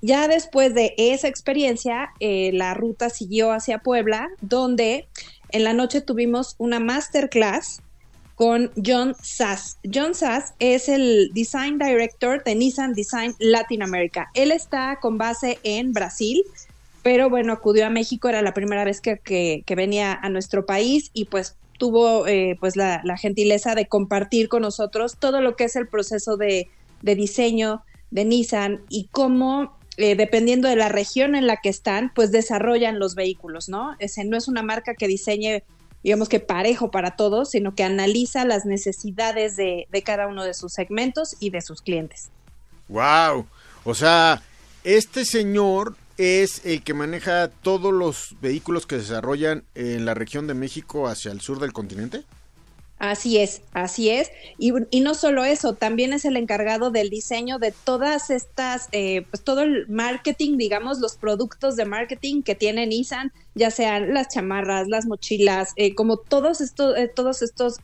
Ya 0.03 0.29
después 0.29 0.75
de 0.75 0.95
esa 0.97 1.29
experiencia, 1.29 2.11
eh, 2.21 2.51
la 2.55 2.75
ruta 2.75 3.11
siguió 3.11 3.53
hacia 3.53 3.79
Puebla, 3.79 4.29
donde 4.41 5.07
en 5.51 5.65
la 5.65 5.75
noche 5.75 6.01
tuvimos 6.01 6.55
una 6.59 6.81
masterclass 6.81 7.83
con 8.35 8.71
John 8.83 9.15
Sass. 9.21 9.77
John 9.93 10.15
Sass 10.15 10.55
es 10.59 10.89
el 10.89 11.31
Design 11.35 11.79
Director 11.79 12.43
de 12.43 12.55
Nissan 12.55 12.95
Design 12.95 13.35
Latin 13.39 13.83
America. 13.83 14.31
Él 14.33 14.51
está 14.51 14.99
con 15.03 15.19
base 15.19 15.59
en 15.65 15.93
Brasil, 15.93 16.45
pero 17.03 17.29
bueno, 17.29 17.53
acudió 17.53 17.87
a 17.87 17.91
México, 17.91 18.31
era 18.31 18.41
la 18.41 18.55
primera 18.55 18.85
vez 18.85 19.03
que, 19.03 19.63
venía 19.77 20.15
a 20.15 20.31
nuestro 20.31 20.65
país 20.65 21.11
y 21.13 21.27
pues 21.27 21.57
tuvo 21.77 22.27
eh, 22.27 22.57
pues 22.59 22.77
la, 22.77 23.03
gentileza 23.19 23.75
de 23.75 23.87
compartir 23.87 24.49
con 24.49 24.63
nosotros 24.63 25.17
todo 25.19 25.43
lo 25.43 25.57
que 25.57 25.65
es 25.65 25.77
el 25.77 25.87
proceso 25.87 26.39
de 26.39 26.69
diseño 27.03 27.83
de 28.11 28.25
Nissan 28.25 28.81
y 28.89 29.09
cómo 29.13 29.80
eh, 29.97 30.15
dependiendo 30.17 30.69
de 30.69 30.77
la 30.77 30.89
región 30.89 31.35
en 31.35 31.47
la 31.47 31.57
que 31.57 31.69
están, 31.69 32.13
pues 32.15 32.33
desarrollan 32.33 32.99
los 32.99 33.15
vehículos, 33.15 33.69
¿no? 33.69 33.97
Ese 33.99 34.25
no 34.25 34.37
es 34.37 34.49
una 34.49 34.63
marca 34.63 34.95
que 34.95 35.09
diseñe, 35.09 35.63
digamos 36.03 36.29
que 36.29 36.41
parejo 36.41 36.91
para 36.91 37.17
todos, 37.17 37.51
sino 37.51 37.75
que 37.75 37.85
analiza 37.85 38.45
las 38.45 38.65
necesidades 38.65 39.57
de, 39.57 39.87
de 39.91 40.03
cada 40.03 40.27
uno 40.27 40.45
de 40.45 40.55
sus 40.55 40.73
segmentos 40.73 41.37
y 41.41 41.51
de 41.51 41.61
sus 41.61 41.83
clientes. 41.83 42.31
¡Wow! 42.89 43.47
O 43.85 43.95
sea, 43.95 44.43
este 44.85 45.25
señor 45.25 45.97
es 46.17 46.67
el 46.67 46.83
que 46.83 46.93
maneja 46.93 47.49
todos 47.49 47.93
los 47.93 48.37
vehículos 48.41 48.87
que 48.87 48.97
se 48.97 49.03
desarrollan 49.03 49.65
en 49.75 50.05
la 50.05 50.15
región 50.15 50.47
de 50.47 50.55
México 50.55 51.09
hacia 51.09 51.33
el 51.33 51.41
sur 51.41 51.61
del 51.61 51.73
continente. 51.73 52.25
Así 53.01 53.39
es, 53.39 53.63
así 53.73 54.11
es. 54.11 54.31
Y, 54.59 54.73
no 55.01 55.15
solo 55.15 55.47
eso, 55.47 55.73
también 55.73 56.13
es 56.13 56.27
el 56.27 56.37
encargado 56.37 56.91
del 56.91 57.09
diseño 57.09 57.59
de 57.59 57.73
todas 57.73 58.29
estas, 58.29 58.91
eh, 58.93 59.25
pues 59.31 59.43
todo 59.43 59.63
el 59.63 59.89
marketing, 59.89 60.59
digamos, 60.59 60.99
los 60.99 61.17
productos 61.17 61.77
de 61.77 61.87
marketing 61.87 62.43
que 62.43 62.55
tiene 62.55 62.87
Nissan, 62.87 63.33
ya 63.55 63.71
sean 63.71 64.13
las 64.13 64.29
chamarras, 64.29 64.87
las 64.89 65.07
mochilas, 65.07 65.73
eh, 65.77 65.95
como 65.95 66.19
todos 66.19 66.61
estos, 66.61 66.95
eh, 66.99 67.09
todos 67.09 67.41
estos 67.41 67.79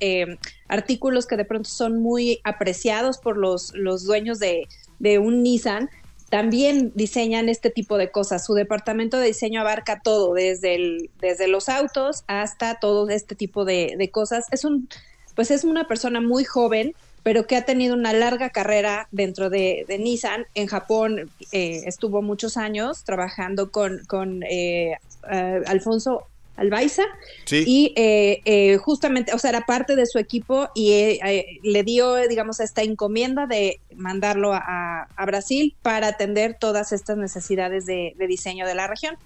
artículos 0.69 1.27
que 1.27 1.39
de 1.39 1.47
pronto 1.47 1.71
son 1.71 2.03
muy 2.03 2.41
apreciados 2.45 3.17
por 3.17 3.39
los, 3.39 3.73
los 3.75 4.05
dueños 4.05 4.39
de, 4.39 4.69
de 4.99 5.19
un 5.19 5.43
Nissan 5.43 5.89
también 6.29 6.93
diseñan 6.95 7.49
este 7.49 7.71
tipo 7.71 7.99
de 7.99 8.11
cosas. 8.11 8.45
Su 8.45 8.55
departamento 8.55 9.19
de 9.19 9.29
diseño 9.29 9.61
abarca 9.61 10.01
todo, 10.03 10.35
desde, 10.35 11.09
desde 11.21 11.49
los 11.49 11.69
autos 11.69 12.25
hasta 12.27 12.79
todo 12.81 13.09
este 13.11 13.35
tipo 13.35 13.65
de, 13.65 14.11
cosas. 14.13 14.47
Es 14.51 14.65
un, 14.65 14.89
pues 15.35 15.51
es 15.51 15.65
una 15.65 15.87
persona 15.87 16.21
muy 16.21 16.45
joven, 16.45 16.95
pero 17.23 17.47
que 17.47 17.57
ha 17.57 17.65
tenido 17.65 17.95
una 17.95 18.13
larga 18.13 18.51
carrera 18.51 19.09
dentro 19.13 19.51
de, 19.51 19.85
Nissan. 20.01 20.47
En 20.55 20.67
Japón 20.67 21.31
eh, 21.53 21.83
estuvo 21.87 22.23
muchos 22.23 22.57
años 22.57 23.05
trabajando 23.05 23.71
con, 23.71 24.05
con 24.07 24.43
eh, 24.43 24.97
eh, 25.31 25.63
Alfonso 25.67 26.27
Albaiza. 26.57 27.03
Y 27.51 27.93
eh, 27.97 28.41
eh, 28.45 28.77
justamente, 28.79 29.35
o 29.35 29.39
sea, 29.39 29.51
era 29.51 29.63
parte 29.63 29.95
de 29.95 30.07
su 30.07 30.19
equipo 30.19 30.69
y 30.75 30.93
eh, 30.93 31.59
le 31.63 31.83
dio, 31.83 32.17
digamos, 32.29 32.61
esta 32.61 32.83
encomienda 32.83 33.47
de 33.47 33.81
mandarlo 33.95 34.53
a, 34.55 35.09
Brasil 35.27 35.75
para 35.83 36.07
atender 36.09 36.57
todas 36.59 36.93
estas 36.93 37.17
necesidades 37.17 37.85
de 37.85 38.15
diseño 38.29 38.65
de 38.65 38.77
la 38.77 38.87
región. 38.87 39.17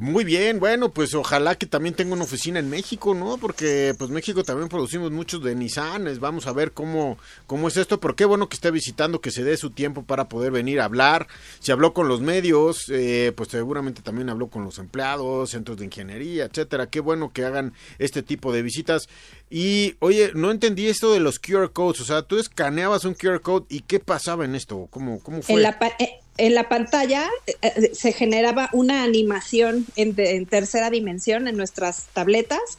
Muy 0.00 0.24
bien, 0.24 0.60
bueno, 0.60 0.88
pues 0.94 1.14
ojalá 1.14 1.56
que 1.56 1.66
también 1.66 1.94
tenga 1.94 2.14
una 2.14 2.24
oficina 2.24 2.58
en 2.58 2.70
México, 2.70 3.14
¿no? 3.14 3.36
Porque 3.36 3.94
pues 3.98 4.08
México 4.08 4.42
también 4.42 4.70
producimos 4.70 5.10
muchos 5.10 5.44
de 5.44 5.54
Nissan, 5.54 6.08
vamos 6.18 6.46
a 6.46 6.54
ver 6.54 6.72
cómo, 6.72 7.18
cómo 7.46 7.68
es 7.68 7.76
esto, 7.76 8.00
pero 8.00 8.16
qué 8.16 8.24
bueno 8.24 8.48
que 8.48 8.54
esté 8.54 8.70
visitando, 8.70 9.20
que 9.20 9.30
se 9.30 9.44
dé 9.44 9.58
su 9.58 9.72
tiempo 9.72 10.02
para 10.02 10.26
poder 10.26 10.52
venir 10.52 10.80
a 10.80 10.86
hablar. 10.86 11.28
Si 11.58 11.70
habló 11.70 11.92
con 11.92 12.08
los 12.08 12.22
medios, 12.22 12.86
eh, 12.88 13.34
pues 13.36 13.50
seguramente 13.50 14.00
también 14.00 14.30
habló 14.30 14.48
con 14.48 14.64
los 14.64 14.78
empleados, 14.78 15.50
centros 15.50 15.76
de 15.76 15.84
ingeniería, 15.84 16.46
etcétera. 16.46 16.88
Qué 16.88 17.00
bueno 17.00 17.34
que 17.34 17.44
hagan 17.44 17.74
este 17.98 18.22
tipo 18.22 18.54
de 18.54 18.62
visitas. 18.62 19.06
Y 19.50 19.96
oye, 19.98 20.30
no 20.34 20.50
entendí 20.50 20.88
esto 20.88 21.12
de 21.12 21.20
los 21.20 21.38
QR 21.38 21.72
codes, 21.74 22.00
o 22.00 22.04
sea, 22.06 22.22
tú 22.22 22.38
escaneabas 22.38 23.04
un 23.04 23.12
QR 23.12 23.42
code 23.42 23.66
y 23.68 23.80
qué 23.80 24.00
pasaba 24.00 24.46
en 24.46 24.54
esto, 24.54 24.88
cómo, 24.90 25.20
cómo 25.20 25.42
fue. 25.42 25.56
En 25.56 25.62
la, 25.62 25.78
eh, 25.98 26.20
en 26.40 26.54
la 26.54 26.70
pantalla 26.70 27.28
eh, 27.46 27.54
eh, 27.60 27.90
se 27.92 28.12
generaba 28.12 28.70
una 28.72 29.02
animación 29.02 29.84
en, 29.96 30.14
tercera 30.46 30.88
dimensión 30.88 31.46
en 31.46 31.56
nuestras 31.56 32.06
tabletas 32.14 32.78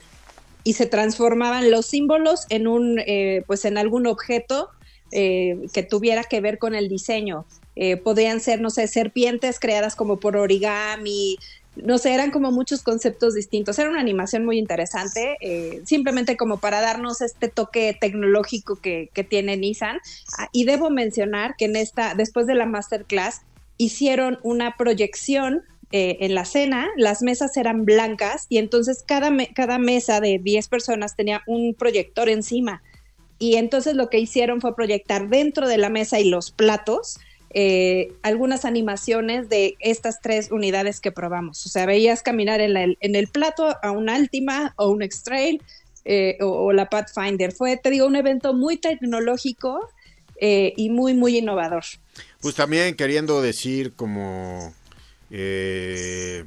y 0.64 0.74
se 0.74 0.88
transformaban 0.88 1.70
los 1.70 1.86
símbolos 1.86 2.46
en 2.50 2.68
un, 2.68 3.00
eh, 3.00 3.44
pues 3.46 3.66
en 3.66 3.78
algún 3.78 4.08
objeto 4.08 4.70
que 5.14 5.86
tuviera 5.90 6.24
que 6.24 6.40
ver 6.40 6.58
con 6.58 6.74
el 6.74 6.88
diseño. 6.88 7.46
podían 8.02 8.40
ser, 8.40 8.62
no 8.62 8.70
sé, 8.70 8.88
serpientes 8.88 9.60
creadas 9.60 9.98
como 9.98 10.22
por 10.22 10.38
origami, 10.38 11.38
no 11.76 11.98
sé, 11.98 12.14
eran 12.14 12.32
como 12.32 12.50
muchos 12.54 12.82
conceptos 12.82 13.34
distintos. 13.34 13.78
Era 13.78 13.90
una 13.90 14.00
animación 14.00 14.46
muy 14.46 14.58
interesante, 14.58 15.36
simplemente 15.84 16.38
como 16.38 16.62
para 16.62 16.80
darnos 16.80 17.20
este 17.20 17.50
toque 17.50 17.98
tecnológico 18.00 18.78
que, 18.78 19.10
que 19.14 19.26
tiene 19.26 19.58
Nissan. 19.58 19.98
Ah, 20.38 20.48
y 20.54 20.64
debo 20.64 20.90
mencionar 20.90 21.56
que 21.58 21.66
en 21.66 21.76
esta, 21.76 22.16
después 22.16 22.48
de 22.48 22.56
la 22.56 22.66
masterclass, 22.66 23.42
hicieron 23.82 24.38
una 24.44 24.78
proyección 24.78 25.64
eh, 25.92 26.18
en 26.22 26.36
la 26.36 26.46
cena, 26.46 26.88
las 26.98 27.24
mesas 27.24 27.58
eran 27.58 27.84
blancas 27.84 28.46
y 28.48 28.60
entonces 28.60 29.04
cada, 29.06 29.32
cada 29.56 29.80
mesa 29.80 30.22
de 30.22 30.40
10 30.40 30.68
personas 30.68 31.16
tenía 31.16 31.42
un 31.48 31.74
proyector 31.74 32.30
encima. 32.30 32.84
Y 33.40 33.56
entonces 33.56 33.96
lo 33.96 34.10
que 34.10 34.20
hicieron 34.20 34.62
fue 34.62 34.76
proyectar 34.76 35.30
dentro 35.30 35.68
de 35.68 35.80
la 35.80 35.90
mesa 35.90 36.20
y 36.20 36.30
los 36.30 36.52
platos 36.52 37.20
eh, 37.54 38.14
algunas 38.22 38.66
animaciones 38.66 39.50
de 39.50 39.76
estas 39.80 40.22
tres 40.22 40.52
unidades 40.52 41.02
que 41.02 41.12
probamos. 41.12 41.66
O 41.66 41.70
sea, 41.70 41.88
veías 41.88 42.22
caminar 42.22 42.62
en, 42.62 42.78
en 42.78 43.16
el 43.16 43.28
plato 43.28 43.76
a 43.82 43.92
un 43.92 44.10
Altima 44.10 44.74
o 44.78 44.90
un 44.92 45.02
X-Trail 45.02 45.60
eh, 46.06 46.38
o, 46.40 46.72
la 46.72 46.88
Pathfinder. 46.88 47.52
Fue, 47.52 47.78
te 47.78 47.90
digo, 47.90 48.06
un 48.06 48.16
evento 48.16 48.54
muy 48.54 48.78
tecnológico 48.78 49.90
y 50.40 50.90
muy, 50.90 51.14
muy 51.14 51.38
innovador. 51.38 51.84
Pues 52.42 52.56
también 52.56 52.96
queriendo 52.96 53.42
decir 53.42 53.94
como 53.94 54.74
eh, 55.30 56.44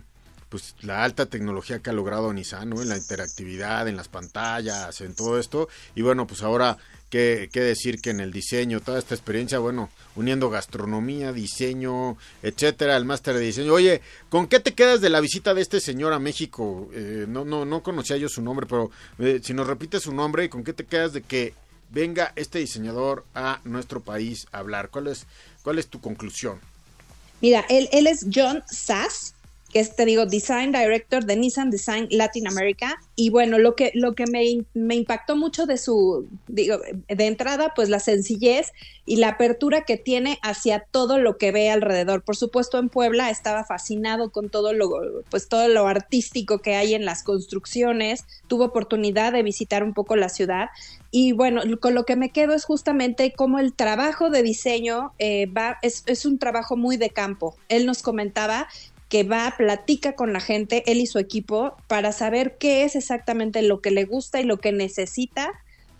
pues 0.49 0.75
la 0.83 1.03
alta 1.03 1.27
tecnología 1.27 1.81
que 1.81 1.91
ha 1.91 1.93
logrado 1.93 2.33
Nissan, 2.33 2.71
¿no? 2.71 2.83
En 2.83 2.89
la 2.89 2.97
interactividad, 2.97 3.89
en 3.89 3.97
las 3.97 4.09
pantallas, 4.09 5.01
en 5.01 5.15
todo 5.15 5.39
esto. 5.39 5.69
Y 5.95 6.03
bueno, 6.03 6.27
pues 6.27 6.43
ahora, 6.43 6.79
¿qué, 7.11 7.49
qué 7.53 7.61
decir 7.61 8.01
que 8.01 8.11
en 8.11 8.21
el 8.21 8.31
diseño, 8.31 8.81
toda 8.81 8.99
esta 8.99 9.15
experiencia, 9.15 9.59
bueno, 9.59 9.91
uniendo 10.17 10.51
gastronomía, 10.51 11.33
diseño, 11.33 12.17
etcétera, 12.43 12.97
el 12.97 13.05
máster 13.05 13.35
de 13.35 13.41
diseño. 13.41 13.73
Oye, 13.73 14.01
¿con 14.29 14.47
qué 14.47 14.61
te 14.61 14.75
quedas 14.75 15.01
de 15.01 15.11
la 15.11 15.21
visita 15.21 15.55
de 15.55 15.63
este 15.63 15.81
señor 15.81 16.13
a 16.13 16.19
México? 16.19 16.89
Eh, 16.93 17.27
no, 17.29 17.45
no, 17.45 17.65
no 17.65 17.83
conocía 17.83 18.17
yo 18.17 18.29
su 18.29 18.43
nombre, 18.43 18.67
pero 18.69 18.91
eh, 19.19 19.41
si 19.43 19.55
nos 19.55 19.67
repite 19.67 19.99
su 19.99 20.15
nombre, 20.15 20.49
¿con 20.49 20.63
qué 20.63 20.73
te 20.73 20.87
quedas 20.87 21.13
de 21.13 21.23
que 21.23 21.55
venga 21.91 22.33
este 22.37 22.59
diseñador 22.59 23.25
a 23.35 23.61
nuestro 23.65 24.01
país 24.01 24.47
a 24.53 24.59
hablar? 24.59 24.91
¿Cuál 24.91 25.09
es 25.09 25.27
¿Cuál 25.65 25.79
es 25.79 25.89
tu 25.89 25.99
conclusión? 25.99 26.61
Mira, 27.41 27.65
él, 27.71 27.89
él 27.91 28.07
es 28.07 28.27
John 28.33 28.63
Sass, 28.71 29.34
que 29.75 29.81
es, 29.81 29.97
te 29.97 30.05
digo, 30.05 30.25
Design 30.25 30.71
Director 30.71 31.25
de 31.25 31.35
Nissan 31.35 31.69
Design 31.69 32.07
Latin 32.13 32.47
America. 32.47 32.95
Y 33.17 33.31
bueno, 33.31 33.59
lo 33.59 33.75
que, 33.75 33.91
lo 33.95 34.15
que 34.15 34.25
me, 34.29 34.65
me, 34.73 34.95
impactó 34.95 35.35
mucho 35.35 35.67
de 35.67 35.79
su, 35.79 36.29
digo, 36.47 36.79
de 37.09 37.27
entrada, 37.27 37.73
pues 37.75 37.89
la 37.89 37.99
sencillez 37.99 38.73
y 39.05 39.17
la 39.17 39.31
apertura 39.31 39.83
que 39.85 39.97
tiene 39.97 40.39
hacia 40.43 40.79
todo 40.79 41.19
lo 41.19 41.39
que 41.39 41.51
ve 41.51 41.71
alrededor. 41.71 42.23
Por 42.23 42.37
supuesto, 42.37 42.79
en 42.79 42.89
Puebla 42.89 43.31
estaba 43.31 43.65
fascinado 43.65 44.31
con 44.31 44.49
todo 44.49 44.73
lo, 44.73 44.91
pues 45.29 45.49
todo 45.49 45.67
lo 45.67 45.89
artístico 45.89 46.61
que 46.61 46.77
hay 46.77 46.95
en 46.95 47.05
las 47.05 47.25
construcciones. 47.25 48.27
Tuvo 48.47 48.67
oportunidad 48.67 49.33
de 49.33 49.43
visitar 49.43 49.83
un 49.83 49.93
poco 49.93 50.15
la 50.15 50.29
ciudad. 50.29 50.69
Y 51.11 51.33
bueno, 51.33 51.63
con 51.81 51.95
lo 51.95 52.05
que 52.05 52.15
me 52.15 52.31
quedo 52.31 52.55
es 52.55 52.65
justamente 52.65 53.33
cómo 53.37 53.59
el 53.59 53.73
trabajo 53.73 54.31
de 54.31 54.45
diseño 54.45 55.13
eh, 55.19 55.47
va, 55.47 55.79
es, 55.83 56.05
es 56.07 56.27
un 56.27 56.39
trabajo 56.39 56.77
muy 56.77 56.97
de 56.97 57.11
campo. 57.11 57.57
Él 57.69 57.87
nos 57.87 58.03
comentaba 58.03 58.69
que 59.09 59.23
va, 59.23 59.55
platica 59.57 60.15
con 60.15 60.33
la 60.33 60.41
gente, 60.41 60.83
él 60.87 60.99
y 60.99 61.07
su 61.07 61.19
equipo, 61.19 61.77
para 61.89 62.13
saber 62.13 62.57
qué 62.59 62.85
es 62.85 62.97
exactamente 62.97 63.63
lo 63.63 63.81
que 63.81 63.91
le 63.91 64.05
gusta 64.05 64.41
y 64.41 64.45
lo 64.45 64.59
que 64.59 64.73
necesita 64.73 65.53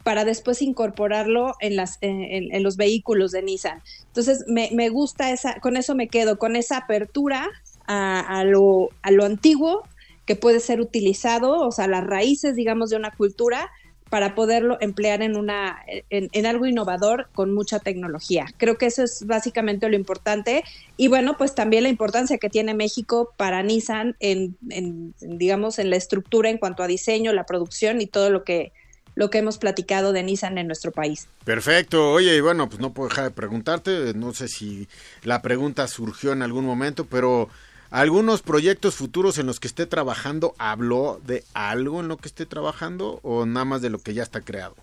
para 0.05 0.25
después 0.25 0.61
incorporarlo 0.61 1.55
en, 1.61 1.77
las, 1.77 1.97
en, 2.03 2.63
los 2.63 2.77
vehículos 2.77 3.33
de 3.33 3.43
Nissan. 3.43 3.83
Entonces, 4.07 4.45
me, 4.47 4.71
me, 4.73 4.91
gusta 4.91 5.31
esa, 5.31 5.59
con 5.61 5.79
eso 5.79 5.95
me 5.95 6.09
quedo, 6.09 6.39
con 6.39 6.57
esa 6.57 6.77
apertura 6.77 7.49
a, 7.87 8.21
a, 8.21 8.45
lo, 8.45 8.91
a 9.01 9.11
lo 9.11 9.25
antiguo 9.25 9.83
que 10.27 10.37
puede 10.37 10.61
ser 10.61 10.81
utilizado, 10.81 11.59
o 11.61 11.73
sea, 11.73 11.87
las 11.87 12.05
raíces, 12.05 12.55
digamos, 12.55 12.91
de 12.91 12.97
una 12.97 13.11
cultura, 13.11 13.71
para 14.15 14.37
poderlo 14.37 14.79
emplear 14.81 15.23
en, 15.23 15.35
una, 15.35 15.85
en, 16.09 16.47
algo 16.47 16.67
innovador 16.67 17.27
con 17.35 17.53
mucha 17.53 17.81
tecnología. 17.81 18.47
Creo 18.59 18.79
que 18.79 18.87
eso 18.87 19.03
es 19.03 19.27
básicamente 19.27 19.89
lo 19.89 19.97
importante. 19.97 20.63
Y 20.97 21.09
bueno, 21.09 21.37
pues 21.37 21.57
también 21.57 21.83
la 21.83 21.89
importancia 21.89 22.39
que 22.39 22.49
tiene 22.49 22.75
México 22.75 23.35
para 23.37 23.65
Nissan 23.65 24.15
en, 24.21 24.57
en 24.71 25.15
digamos, 25.21 25.81
en 25.81 25.91
la 25.91 25.97
estructura 25.97 26.49
en 26.49 26.59
cuanto 26.59 26.85
a 26.85 26.87
diseño, 26.87 27.33
la 27.33 27.45
producción 27.45 28.01
y 28.01 28.07
todo 28.07 28.31
lo 28.31 28.45
que 28.45 28.71
lo 29.17 29.31
que 29.31 29.39
hemos 29.39 29.59
platicado 29.59 30.13
de 30.13 30.23
Nissan 30.23 30.59
en 30.59 30.69
nuestro 30.69 30.93
país. 30.93 31.27
Perfecto. 31.45 32.13
Oye, 32.13 32.37
y 32.37 32.41
bueno, 32.41 32.69
pues 32.69 32.81
no 32.81 32.93
puedo 32.93 33.09
dejar 33.09 33.25
de 33.25 33.31
preguntarte, 33.33 34.15
no 34.15 34.33
sé 34.33 34.47
si 34.47 34.87
la 35.25 35.43
pregunta 35.43 35.89
surgió 35.89 36.31
en 36.31 36.43
algún 36.43 36.65
momento, 36.65 37.05
pero 37.05 37.49
algunos 37.95 38.43
proyectos 38.43 38.97
futuros 38.97 39.39
en 39.39 39.47
los 39.47 39.61
que 39.61 39.69
esté 39.69 39.87
trabajando, 39.87 40.57
¿habló 40.59 41.21
de 41.25 41.45
algo 41.55 42.01
en 42.01 42.09
lo 42.09 42.17
que 42.17 42.27
esté 42.27 42.45
trabajando 42.45 43.21
o 43.23 43.47
nada 43.47 43.65
más 43.65 43.83
de 43.83 43.91
lo 43.91 44.01
que 44.01 44.15
ya 44.15 44.25
está 44.25 44.41
creado? 44.41 44.75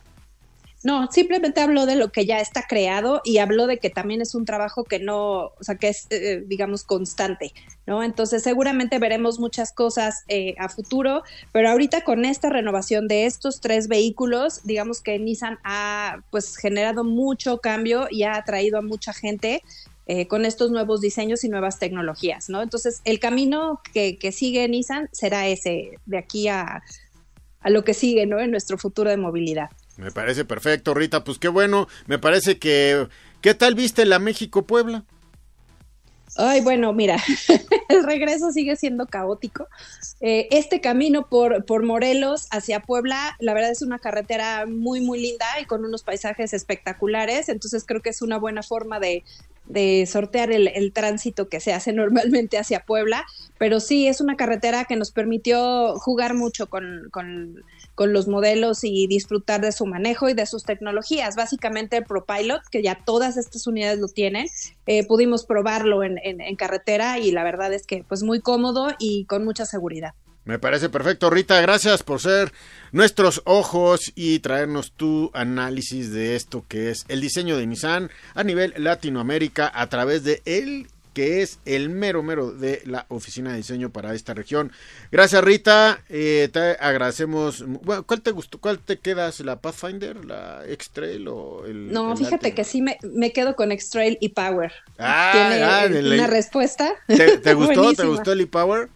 No, 0.83 1.11
simplemente 1.11 1.59
habló 1.59 1.85
de 1.85 1.97
lo 1.97 2.13
que 2.13 2.25
ya 2.25 2.39
está 2.39 2.65
creado 2.67 3.21
y 3.25 3.39
habló 3.39 3.67
de 3.67 3.79
que 3.79 3.89
también 3.89 4.21
es 4.21 4.33
un 4.33 4.45
trabajo 4.45 4.85
que 4.85 4.97
no, 4.97 5.47
o 5.47 5.57
sea, 5.59 5.75
que 5.75 5.89
es, 5.89 6.07
eh, 6.09 6.43
digamos, 6.47 6.85
constante, 6.85 7.53
¿no? 7.85 8.01
Entonces, 8.01 8.43
seguramente 8.43 8.97
veremos 8.97 9.39
muchas 9.39 9.73
cosas 9.73 10.23
eh, 10.29 10.55
a 10.57 10.69
futuro, 10.69 11.21
pero 11.51 11.69
ahorita 11.69 12.05
con 12.05 12.23
esta 12.23 12.49
renovación 12.49 13.09
de 13.09 13.25
estos 13.25 13.59
tres 13.59 13.89
vehículos, 13.89 14.61
digamos 14.63 15.01
que 15.01 15.19
Nissan 15.19 15.59
ha, 15.65 16.21
pues, 16.31 16.55
generado 16.55 17.03
mucho 17.03 17.57
cambio 17.57 18.07
y 18.09 18.23
ha 18.23 18.37
atraído 18.37 18.79
a 18.79 18.81
mucha 18.81 19.11
gente 19.11 19.61
eh, 20.07 20.27
con 20.27 20.45
estos 20.45 20.71
nuevos 20.71 21.01
diseños 21.01 21.43
y 21.43 21.49
nuevas 21.49 21.79
tecnologías, 21.79 22.49
¿no? 22.49 22.61
Entonces, 22.61 23.01
el 23.05 23.19
camino 23.19 23.81
que, 23.93 24.17
que 24.17 24.31
sigue 24.31 24.67
Nissan 24.67 25.09
será 25.11 25.47
ese, 25.47 25.99
de 26.05 26.17
aquí 26.17 26.47
a, 26.47 26.83
a 27.61 27.69
lo 27.69 27.83
que 27.83 27.93
sigue, 27.93 28.25
¿no? 28.25 28.39
En 28.39 28.51
nuestro 28.51 28.77
futuro 28.77 29.09
de 29.09 29.17
movilidad. 29.17 29.69
Me 29.97 30.11
parece 30.11 30.45
perfecto, 30.45 30.93
Rita. 30.93 31.23
Pues 31.23 31.37
qué 31.37 31.47
bueno. 31.47 31.87
Me 32.07 32.17
parece 32.17 32.57
que. 32.57 33.07
¿Qué 33.41 33.53
tal 33.53 33.75
viste 33.75 34.05
la 34.05 34.19
México-Puebla? 34.19 35.03
Ay, 36.37 36.61
bueno, 36.61 36.93
mira, 36.93 37.17
el 37.89 38.03
regreso 38.05 38.51
sigue 38.51 38.75
siendo 38.77 39.05
caótico. 39.05 39.67
Eh, 40.21 40.47
este 40.51 40.79
camino 40.79 41.27
por, 41.27 41.65
por 41.65 41.83
Morelos 41.83 42.47
hacia 42.51 42.79
Puebla, 42.79 43.35
la 43.39 43.53
verdad 43.53 43.71
es 43.71 43.81
una 43.81 43.99
carretera 43.99 44.65
muy, 44.65 45.01
muy 45.01 45.21
linda 45.21 45.45
y 45.61 45.65
con 45.65 45.83
unos 45.83 46.03
paisajes 46.03 46.53
espectaculares. 46.53 47.49
Entonces 47.49 47.83
creo 47.85 48.01
que 48.01 48.09
es 48.09 48.21
una 48.21 48.37
buena 48.37 48.63
forma 48.63 48.99
de, 48.99 49.23
de 49.65 50.05
sortear 50.05 50.51
el, 50.51 50.69
el, 50.69 50.93
tránsito 50.93 51.49
que 51.49 51.59
se 51.59 51.73
hace 51.73 51.91
normalmente 51.93 52.57
hacia 52.57 52.85
Puebla. 52.85 53.25
Pero 53.57 53.81
sí, 53.81 54.07
es 54.07 54.21
una 54.21 54.37
carretera 54.37 54.85
que 54.85 54.95
nos 54.95 55.11
permitió 55.11 55.97
jugar 55.99 56.33
mucho 56.33 56.67
con, 56.67 57.09
con 57.11 57.63
con 57.95 58.13
los 58.13 58.27
modelos 58.27 58.83
y 58.83 59.07
disfrutar 59.07 59.61
de 59.61 59.71
su 59.71 59.85
manejo 59.85 60.29
y 60.29 60.33
de 60.33 60.45
sus 60.45 60.63
tecnologías. 60.63 61.35
Básicamente 61.35 62.01
ProPilot, 62.01 62.61
que 62.71 62.81
ya 62.81 62.99
todas 63.05 63.37
estas 63.37 63.67
unidades 63.67 63.99
lo 63.99 64.07
tienen, 64.07 64.47
eh, 64.85 65.05
pudimos 65.05 65.45
probarlo 65.45 66.03
en, 66.03 66.17
en, 66.23 66.55
carretera 66.55 67.19
y 67.19 67.31
la 67.31 67.43
verdad 67.43 67.73
es 67.73 67.85
que 67.85 68.03
pues 68.07 68.23
muy 68.23 68.41
cómodo 68.41 68.89
y 68.99 69.25
con 69.25 69.45
mucha 69.45 69.65
seguridad. 69.65 70.13
Me 70.43 70.57
parece 70.57 70.89
perfecto, 70.89 71.29
Rita. 71.29 71.61
Gracias 71.61 72.01
por 72.01 72.19
ser 72.19 72.51
nuestros 72.91 73.41
ojos 73.45 74.11
y 74.15 74.39
traernos 74.39 74.91
tu 74.91 75.29
análisis 75.33 76.11
de 76.11 76.35
esto 76.35 76.65
que 76.67 76.89
es 76.89 77.05
el 77.09 77.21
diseño 77.21 77.57
de 77.57 77.67
Nissan 77.67 78.09
a 78.33 78.43
nivel 78.43 78.73
Latinoamérica 78.77 79.71
a 79.73 79.87
través 79.87 80.23
de 80.23 80.41
el 80.45 80.87
que 81.13 81.41
es 81.41 81.59
el 81.65 81.89
mero 81.89 82.23
mero 82.23 82.51
de 82.51 82.81
la 82.85 83.05
oficina 83.09 83.51
de 83.51 83.57
diseño 83.57 83.89
para 83.89 84.13
esta 84.13 84.33
región. 84.33 84.71
Gracias 85.11 85.43
Rita, 85.43 86.03
eh, 86.09 86.49
te 86.51 86.77
agradecemos. 86.79 87.65
Bueno, 87.83 88.03
¿Cuál 88.03 88.21
te 88.21 88.31
gustó? 88.31 88.59
¿Cuál 88.59 88.79
te 88.79 88.99
quedas? 88.99 89.39
¿La 89.41 89.59
Pathfinder, 89.59 90.25
la 90.25 90.63
X-Trail 90.67 91.27
o 91.27 91.65
el... 91.65 91.91
No, 91.91 92.15
fíjate 92.15 92.53
que 92.53 92.63
sí 92.63 92.81
me, 92.81 92.97
me, 93.03 93.33
quedo 93.33 93.55
con 93.55 93.71
X-Trail 93.71 94.17
y 94.21 94.29
Power. 94.29 94.71
Ah, 94.97 95.31
¿Tiene 95.33 95.63
ah, 95.63 96.13
una 96.13 96.27
respuesta? 96.27 96.93
¿Te, 97.07 97.53
gustó? 97.53 97.93
¿Te 97.93 98.05
gustó 98.05 98.31
el 98.31 98.41
e-Power? 98.41 98.89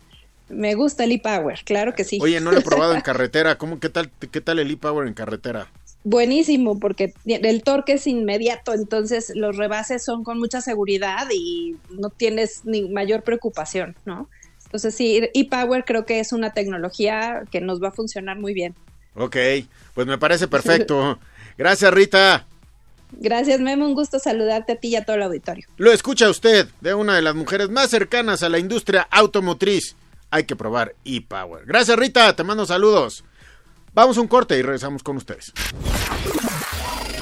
Me 0.47 0.75
gusta 0.75 1.03
el 1.05 1.11
e-Power, 1.11 1.59
claro 1.65 1.95
que 1.95 2.03
sí. 2.03 2.19
Oye, 2.21 2.39
no 2.39 2.51
lo 2.51 2.59
he 2.59 2.61
probado 2.61 2.93
en 2.93 3.01
carretera. 3.01 3.57
¿Cómo, 3.57 3.79
qué, 3.79 3.89
tal, 3.89 4.11
¿Qué 4.31 4.41
tal 4.41 4.59
el 4.59 4.71
e-Power 4.71 5.07
en 5.07 5.13
carretera? 5.13 5.67
Buenísimo 6.05 6.79
porque 6.79 7.13
el 7.25 7.63
torque 7.63 7.93
es 7.93 8.07
inmediato, 8.07 8.73
entonces 8.73 9.33
los 9.35 9.57
rebases 9.57 10.05
son 10.05 10.23
con 10.23 10.39
mucha 10.39 10.61
seguridad 10.61 11.27
y 11.33 11.75
no 11.89 12.09
tienes 12.11 12.61
ni 12.63 12.87
mayor 12.87 13.23
preocupación, 13.23 13.95
¿no? 14.05 14.29
Entonces 14.65 14.95
sí, 14.95 15.29
e-Power 15.33 15.83
creo 15.83 16.05
que 16.05 16.19
es 16.19 16.31
una 16.31 16.53
tecnología 16.53 17.43
que 17.51 17.59
nos 17.59 17.81
va 17.81 17.89
a 17.89 17.91
funcionar 17.91 18.37
muy 18.37 18.53
bien. 18.53 18.75
Ok, 19.15 19.35
pues 19.93 20.05
me 20.07 20.17
parece 20.17 20.47
perfecto. 20.47 21.19
Gracias 21.57 21.91
Rita. 21.93 22.45
Gracias 23.11 23.59
Memo, 23.59 23.85
un 23.85 23.95
gusto 23.95 24.19
saludarte 24.19 24.73
a 24.73 24.75
ti 24.75 24.89
y 24.89 24.95
a 24.97 25.05
todo 25.05 25.15
el 25.15 25.23
auditorio. 25.23 25.67
Lo 25.77 25.91
escucha 25.91 26.29
usted 26.29 26.67
de 26.81 26.93
una 26.93 27.15
de 27.15 27.21
las 27.23 27.33
mujeres 27.33 27.69
más 27.69 27.89
cercanas 27.89 28.43
a 28.43 28.49
la 28.49 28.59
industria 28.59 29.07
automotriz. 29.09 29.95
Hay 30.29 30.43
que 30.43 30.55
probar 30.55 30.93
e-Power. 31.03 31.65
Gracias 31.65 31.97
Rita, 31.97 32.35
te 32.35 32.43
mando 32.43 32.65
saludos. 32.65 33.23
Vamos 33.95 34.17
a 34.17 34.21
un 34.21 34.27
corte 34.27 34.57
y 34.59 34.61
regresamos 34.61 35.03
con 35.03 35.15
ustedes. 35.15 35.53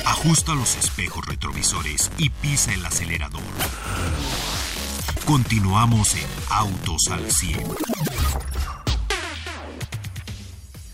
Ajusta 0.05 0.55
los 0.55 0.75
espejos 0.75 1.23
retrovisores 1.27 2.11
y 2.17 2.31
pisa 2.31 2.73
el 2.73 2.83
acelerador. 2.83 3.43
Continuamos 5.25 6.15
en 6.15 6.25
Autos 6.49 7.09
al 7.11 7.31
100. 7.31 7.63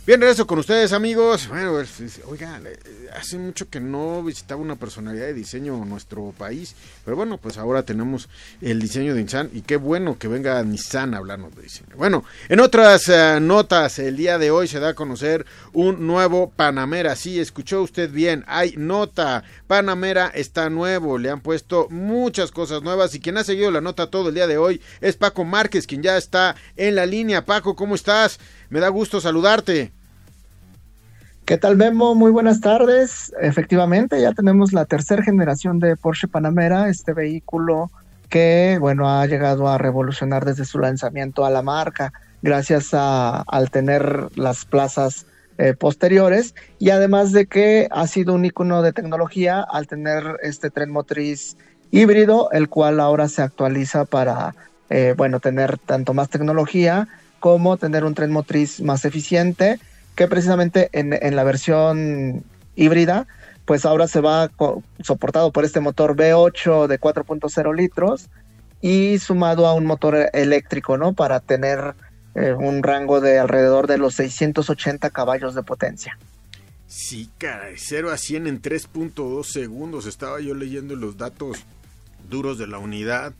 Bien, 0.09 0.19
regreso 0.19 0.47
con 0.47 0.57
ustedes, 0.57 0.91
amigos. 0.91 1.47
Bueno, 1.49 1.71
pues, 1.71 2.19
oigan, 2.25 2.65
eh, 2.65 2.79
hace 3.15 3.37
mucho 3.37 3.69
que 3.69 3.79
no 3.79 4.23
visitaba 4.23 4.59
una 4.59 4.75
personalidad 4.75 5.27
de 5.27 5.35
diseño 5.35 5.83
en 5.83 5.87
nuestro 5.87 6.33
país, 6.35 6.73
pero 7.05 7.15
bueno, 7.15 7.37
pues 7.37 7.59
ahora 7.59 7.83
tenemos 7.83 8.27
el 8.59 8.81
diseño 8.81 9.13
de 9.13 9.21
Nissan 9.21 9.51
y 9.53 9.61
qué 9.61 9.77
bueno 9.77 10.17
que 10.17 10.27
venga 10.27 10.63
Nissan 10.63 11.13
a 11.13 11.17
hablarnos 11.17 11.55
de 11.55 11.61
diseño. 11.61 11.95
Bueno, 11.95 12.25
en 12.47 12.59
otras 12.59 13.07
eh, 13.07 13.37
notas, 13.39 13.99
el 13.99 14.17
día 14.17 14.39
de 14.39 14.49
hoy 14.49 14.67
se 14.67 14.79
da 14.79 14.89
a 14.89 14.93
conocer 14.95 15.45
un 15.73 16.07
nuevo 16.07 16.49
Panamera. 16.49 17.15
Sí, 17.15 17.39
escuchó 17.39 17.83
usted 17.83 18.09
bien, 18.09 18.43
hay 18.47 18.73
nota. 18.77 19.43
Panamera 19.67 20.31
está 20.33 20.71
nuevo, 20.71 21.19
le 21.19 21.29
han 21.29 21.41
puesto 21.41 21.87
muchas 21.91 22.49
cosas 22.49 22.81
nuevas 22.81 23.13
y 23.13 23.19
quien 23.19 23.37
ha 23.37 23.43
seguido 23.43 23.69
la 23.69 23.79
nota 23.79 24.09
todo 24.09 24.29
el 24.29 24.33
día 24.33 24.47
de 24.47 24.57
hoy 24.57 24.81
es 25.01 25.17
Paco 25.17 25.45
Márquez, 25.45 25.85
quien 25.85 26.01
ya 26.01 26.17
está 26.17 26.55
en 26.77 26.95
la 26.95 27.05
línea. 27.05 27.45
Paco, 27.45 27.75
¿cómo 27.75 27.93
estás? 27.93 28.39
Me 28.71 28.79
da 28.79 28.89
gusto 28.89 29.21
saludarte. 29.21 29.98
¿Qué 31.49 31.57
tal, 31.57 31.77
Memo? 31.77 32.13
Muy 32.13 32.29
buenas 32.29 32.61
tardes. 32.61 33.33
Efectivamente, 33.41 34.21
ya 34.21 34.33
tenemos 34.33 34.71
la 34.71 34.85
tercera 34.85 35.23
generación 35.23 35.79
de 35.79 35.97
Porsche 35.97 36.27
Panamera, 36.27 36.89
este 36.89 37.11
vehículo 37.11 37.89
que, 38.29 38.77
bueno, 38.79 39.09
ha 39.09 39.25
llegado 39.25 39.67
a 39.67 39.79
revolucionar 39.79 40.45
desde 40.45 40.63
su 40.63 40.77
lanzamiento 40.77 41.45
a 41.45 41.49
la 41.49 41.63
marca, 41.63 42.13
gracias 42.43 42.93
a, 42.93 43.41
al 43.41 43.71
tener 43.71 44.27
las 44.35 44.65
plazas 44.65 45.25
eh, 45.57 45.73
posteriores 45.73 46.53
y 46.77 46.91
además 46.91 47.31
de 47.31 47.47
que 47.47 47.87
ha 47.89 48.05
sido 48.05 48.35
un 48.35 48.45
icono 48.45 48.83
de 48.83 48.93
tecnología 48.93 49.59
al 49.59 49.87
tener 49.87 50.37
este 50.43 50.69
tren 50.69 50.91
motriz 50.91 51.57
híbrido, 51.89 52.51
el 52.51 52.69
cual 52.69 52.99
ahora 52.99 53.27
se 53.27 53.41
actualiza 53.41 54.05
para, 54.05 54.53
eh, 54.91 55.15
bueno, 55.17 55.39
tener 55.39 55.79
tanto 55.79 56.13
más 56.13 56.29
tecnología 56.29 57.07
como 57.39 57.77
tener 57.77 58.03
un 58.03 58.13
tren 58.13 58.29
motriz 58.29 58.81
más 58.81 59.03
eficiente 59.03 59.79
que 60.19 60.27
precisamente 60.27 60.89
en, 60.91 61.33
la 61.33 61.45
versión 61.45 62.43
híbrida, 62.75 63.25
pues 63.63 63.85
ahora 63.85 64.05
se 64.09 64.19
va 64.19 64.51
soportado 65.01 65.53
por 65.53 65.63
este 65.63 65.79
motor 65.79 66.17
V8 66.17 66.87
de 66.87 66.99
4.0 66.99 67.73
litros 67.73 68.27
y 68.81 69.17
sumado 69.19 69.65
a 69.65 69.73
un 69.73 69.85
motor 69.85 70.29
eléctrico, 70.33 70.97
¿no? 70.97 71.13
Para 71.13 71.39
tener 71.39 71.95
eh, 72.35 72.51
un 72.51 72.83
rango 72.83 73.21
de 73.21 73.39
alrededor 73.39 73.87
de 73.87 73.97
los 73.97 74.15
680 74.15 75.09
caballos 75.11 75.55
de 75.55 75.63
potencia. 75.63 76.19
Sí, 76.85 77.29
caray, 77.37 77.75
0 77.77 78.11
a 78.11 78.17
100 78.17 78.47
en 78.47 78.61
3.2 78.61 79.45
segundos. 79.45 80.05
Estaba 80.05 80.41
yo 80.41 80.53
leyendo 80.53 80.97
los 80.97 81.15
datos 81.15 81.59
duros 82.29 82.57
de 82.57 82.67
la 82.67 82.77
unidad. 82.77 83.31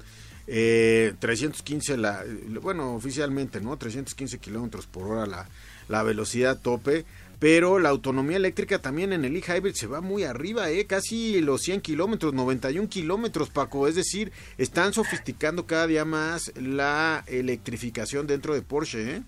315 0.50 1.94
eh, 1.94 1.98
la, 1.98 2.24
bueno, 2.62 2.96
oficialmente, 2.96 3.62
¿no? 3.62 3.78
315 3.78 4.40
kilómetros 4.40 4.88
por 4.88 5.08
hora 5.08 5.26
la, 5.26 5.48
la 5.88 6.04
velocidad 6.04 6.60
tope, 6.60 7.06
pero 7.40 7.80
la 7.80 7.90
autonomía 7.90 8.38
eléctrica 8.38 8.80
también 8.80 9.14
en 9.14 9.24
el 9.26 9.36
e-hybrid 9.36 9.74
se 9.74 9.88
va 9.88 10.02
muy 10.02 10.24
arriba, 10.24 10.70
¿eh? 10.70 10.86
casi 10.86 11.40
los 11.42 11.62
100 11.62 11.82
kilómetros, 11.82 12.34
91 12.34 12.90
kilómetros, 12.90 13.50
Paco. 13.50 13.88
Es 13.88 13.96
decir, 13.96 14.32
están 14.58 14.94
sofisticando 14.94 15.66
cada 15.66 15.88
día 15.88 16.04
más 16.04 16.52
la 16.58 17.24
electrificación 17.28 18.28
dentro 18.28 18.54
de 18.54 18.62
Porsche. 18.62 19.16
¿eh? 19.18 19.24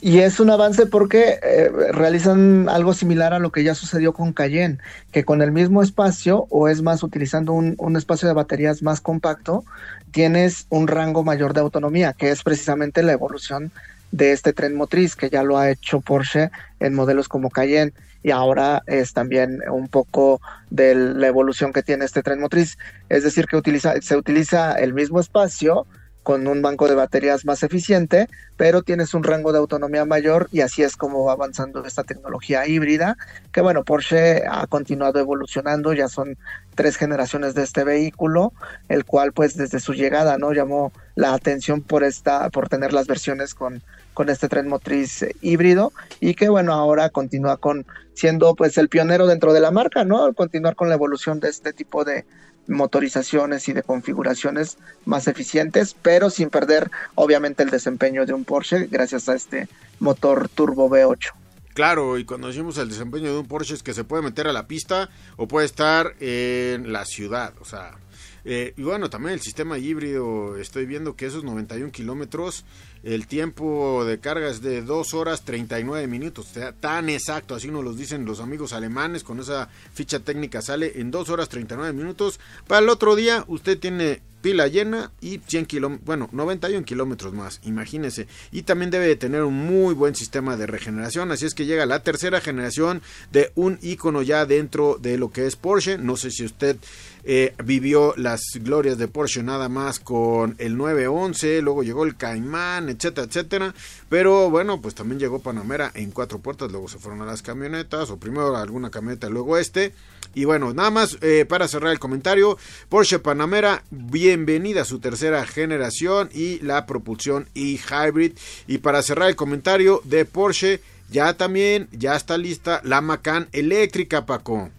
Y 0.00 0.18
es 0.18 0.40
un 0.40 0.50
avance 0.50 0.86
porque 0.86 1.38
eh, 1.42 1.70
realizan 1.92 2.68
algo 2.68 2.94
similar 2.94 3.34
a 3.34 3.38
lo 3.38 3.52
que 3.52 3.64
ya 3.64 3.74
sucedió 3.74 4.12
con 4.12 4.32
Cayenne, 4.32 4.78
que 5.12 5.24
con 5.24 5.42
el 5.42 5.52
mismo 5.52 5.82
espacio, 5.82 6.46
o 6.50 6.68
es 6.68 6.82
más 6.82 7.02
utilizando 7.02 7.52
un, 7.52 7.74
un, 7.78 7.96
espacio 7.96 8.28
de 8.28 8.34
baterías 8.34 8.82
más 8.82 9.00
compacto, 9.00 9.64
tienes 10.10 10.66
un 10.70 10.88
rango 10.88 11.22
mayor 11.24 11.54
de 11.54 11.60
autonomía, 11.60 12.12
que 12.12 12.30
es 12.30 12.42
precisamente 12.42 13.02
la 13.02 13.12
evolución 13.12 13.72
de 14.12 14.32
este 14.32 14.52
tren 14.52 14.74
motriz 14.74 15.14
que 15.14 15.30
ya 15.30 15.42
lo 15.42 15.56
ha 15.56 15.70
hecho 15.70 16.00
Porsche 16.00 16.50
en 16.80 16.94
modelos 16.94 17.28
como 17.28 17.50
Cayenne 17.50 17.92
y 18.22 18.30
ahora 18.32 18.82
es 18.86 19.12
también 19.12 19.60
un 19.70 19.88
poco 19.88 20.40
de 20.68 20.94
la 20.94 21.26
evolución 21.26 21.72
que 21.72 21.82
tiene 21.82 22.04
este 22.04 22.22
tren 22.22 22.40
motriz, 22.40 22.76
es 23.08 23.24
decir, 23.24 23.46
que 23.46 23.80
se 24.02 24.16
utiliza 24.16 24.72
el 24.74 24.92
mismo 24.92 25.20
espacio 25.20 25.86
con 26.30 26.46
un 26.46 26.62
banco 26.62 26.86
de 26.86 26.94
baterías 26.94 27.44
más 27.44 27.64
eficiente, 27.64 28.28
pero 28.56 28.82
tienes 28.82 29.14
un 29.14 29.24
rango 29.24 29.50
de 29.50 29.58
autonomía 29.58 30.04
mayor 30.04 30.48
y 30.52 30.60
así 30.60 30.84
es 30.84 30.96
como 30.96 31.24
va 31.24 31.32
avanzando 31.32 31.84
esta 31.84 32.04
tecnología 32.04 32.68
híbrida, 32.68 33.16
que 33.50 33.60
bueno, 33.60 33.82
Porsche 33.82 34.44
ha 34.48 34.64
continuado 34.68 35.18
evolucionando, 35.18 35.92
ya 35.92 36.06
son 36.06 36.38
tres 36.76 36.94
generaciones 36.94 37.56
de 37.56 37.64
este 37.64 37.82
vehículo, 37.82 38.52
el 38.88 39.04
cual 39.04 39.32
pues 39.32 39.56
desde 39.56 39.80
su 39.80 39.92
llegada, 39.92 40.38
¿no? 40.38 40.52
llamó 40.52 40.92
la 41.16 41.34
atención 41.34 41.82
por 41.82 42.04
esta 42.04 42.48
por 42.50 42.68
tener 42.68 42.92
las 42.92 43.08
versiones 43.08 43.52
con 43.52 43.82
con 44.14 44.28
este 44.28 44.48
tren 44.48 44.68
motriz 44.68 45.24
híbrido 45.40 45.92
y 46.20 46.34
que 46.34 46.48
bueno, 46.48 46.74
ahora 46.74 47.10
continúa 47.10 47.56
con 47.56 47.86
siendo 48.14 48.54
pues 48.54 48.78
el 48.78 48.88
pionero 48.88 49.26
dentro 49.26 49.52
de 49.52 49.60
la 49.60 49.72
marca, 49.72 50.04
¿no? 50.04 50.24
Al 50.24 50.36
continuar 50.36 50.76
con 50.76 50.88
la 50.88 50.94
evolución 50.94 51.40
de 51.40 51.48
este 51.48 51.72
tipo 51.72 52.04
de, 52.04 52.24
motorizaciones 52.70 53.68
y 53.68 53.72
de 53.72 53.82
configuraciones 53.82 54.78
más 55.04 55.28
eficientes, 55.28 55.94
pero 56.00 56.30
sin 56.30 56.50
perder 56.50 56.90
obviamente 57.14 57.62
el 57.62 57.70
desempeño 57.70 58.24
de 58.26 58.32
un 58.32 58.44
Porsche 58.44 58.86
gracias 58.86 59.28
a 59.28 59.34
este 59.34 59.68
motor 59.98 60.48
turbo 60.48 60.88
V8. 60.88 61.32
Claro, 61.74 62.18
y 62.18 62.24
cuando 62.24 62.48
decimos 62.48 62.78
el 62.78 62.88
desempeño 62.88 63.32
de 63.32 63.38
un 63.38 63.46
Porsche 63.46 63.74
es 63.74 63.82
que 63.82 63.94
se 63.94 64.04
puede 64.04 64.22
meter 64.22 64.46
a 64.46 64.52
la 64.52 64.66
pista 64.66 65.08
o 65.36 65.46
puede 65.46 65.66
estar 65.66 66.14
en 66.20 66.92
la 66.92 67.04
ciudad, 67.04 67.54
o 67.60 67.64
sea, 67.64 67.96
eh, 68.44 68.72
y 68.76 68.82
bueno, 68.82 69.10
también 69.10 69.34
el 69.34 69.40
sistema 69.40 69.78
híbrido, 69.78 70.56
estoy 70.56 70.86
viendo 70.86 71.14
que 71.14 71.26
esos 71.26 71.44
91 71.44 71.92
kilómetros, 71.92 72.64
el 73.02 73.26
tiempo 73.26 74.04
de 74.04 74.20
carga 74.20 74.48
es 74.48 74.60
de 74.60 74.82
2 74.82 75.14
horas 75.14 75.44
39 75.44 76.06
minutos, 76.06 76.50
o 76.50 76.54
sea, 76.54 76.72
tan 76.72 77.08
exacto, 77.08 77.54
así 77.54 77.68
nos 77.68 77.84
lo 77.84 77.92
dicen 77.94 78.24
los 78.24 78.40
amigos 78.40 78.72
alemanes, 78.72 79.24
con 79.24 79.40
esa 79.40 79.68
ficha 79.92 80.20
técnica 80.20 80.62
sale 80.62 81.00
en 81.00 81.10
2 81.10 81.28
horas 81.30 81.48
39 81.48 81.92
minutos. 81.92 82.40
Para 82.66 82.80
el 82.80 82.88
otro 82.88 83.16
día, 83.16 83.44
usted 83.48 83.78
tiene 83.78 84.20
pila 84.40 84.68
llena 84.68 85.12
y 85.20 85.40
100 85.46 85.66
kilómetros, 85.66 86.06
bueno, 86.06 86.28
91 86.32 86.84
kilómetros 86.84 87.32
más, 87.32 87.60
imagínese. 87.64 88.26
Y 88.52 88.62
también 88.62 88.90
debe 88.90 89.06
de 89.06 89.16
tener 89.16 89.42
un 89.42 89.54
muy 89.54 89.94
buen 89.94 90.14
sistema 90.14 90.56
de 90.56 90.66
regeneración, 90.66 91.30
así 91.30 91.46
es 91.46 91.54
que 91.54 91.66
llega 91.66 91.86
la 91.86 92.02
tercera 92.02 92.40
generación 92.40 93.02
de 93.32 93.52
un 93.54 93.78
icono 93.82 94.22
ya 94.22 94.46
dentro 94.46 94.98
de 95.00 95.18
lo 95.18 95.30
que 95.30 95.46
es 95.46 95.56
Porsche. 95.56 95.98
No 95.98 96.16
sé 96.16 96.30
si 96.30 96.44
usted 96.44 96.76
eh, 97.24 97.54
vivió 97.64 98.14
las 98.16 98.40
glorias 98.54 98.96
de 98.98 99.08
Porsche 99.08 99.42
nada 99.42 99.68
más 99.68 100.00
con 100.00 100.54
el 100.58 100.76
911, 100.76 101.62
luego 101.62 101.82
llegó 101.82 102.04
el 102.04 102.16
Caimán, 102.16 102.88
etcétera, 102.88 103.26
etcétera. 103.26 103.74
Pero 104.08 104.50
bueno, 104.50 104.80
pues 104.80 104.94
también 104.94 105.18
llegó 105.18 105.40
Panamera 105.40 105.90
en 105.94 106.10
cuatro 106.10 106.38
puertas, 106.38 106.70
luego 106.70 106.88
se 106.88 106.98
fueron 106.98 107.22
a 107.22 107.26
las 107.26 107.42
camionetas, 107.42 108.10
o 108.10 108.16
primero 108.16 108.56
alguna 108.56 108.90
camioneta, 108.90 109.28
luego 109.28 109.58
este. 109.58 109.92
Y 110.34 110.44
bueno, 110.44 110.72
nada 110.72 110.90
más 110.90 111.18
eh, 111.22 111.44
para 111.48 111.68
cerrar 111.68 111.92
el 111.92 111.98
comentario, 111.98 112.56
Porsche 112.88 113.18
Panamera, 113.18 113.82
bienvenida 113.90 114.82
a 114.82 114.84
su 114.84 115.00
tercera 115.00 115.44
generación 115.46 116.30
y 116.32 116.60
la 116.60 116.86
propulsión 116.86 117.48
e-hybrid. 117.54 118.32
Y 118.66 118.78
para 118.78 119.02
cerrar 119.02 119.28
el 119.28 119.36
comentario 119.36 120.00
de 120.04 120.24
Porsche, 120.24 120.80
ya 121.10 121.34
también, 121.34 121.88
ya 121.92 122.14
está 122.14 122.38
lista 122.38 122.80
la 122.84 123.00
Macan 123.00 123.48
eléctrica, 123.52 124.26
Paco. 124.26 124.70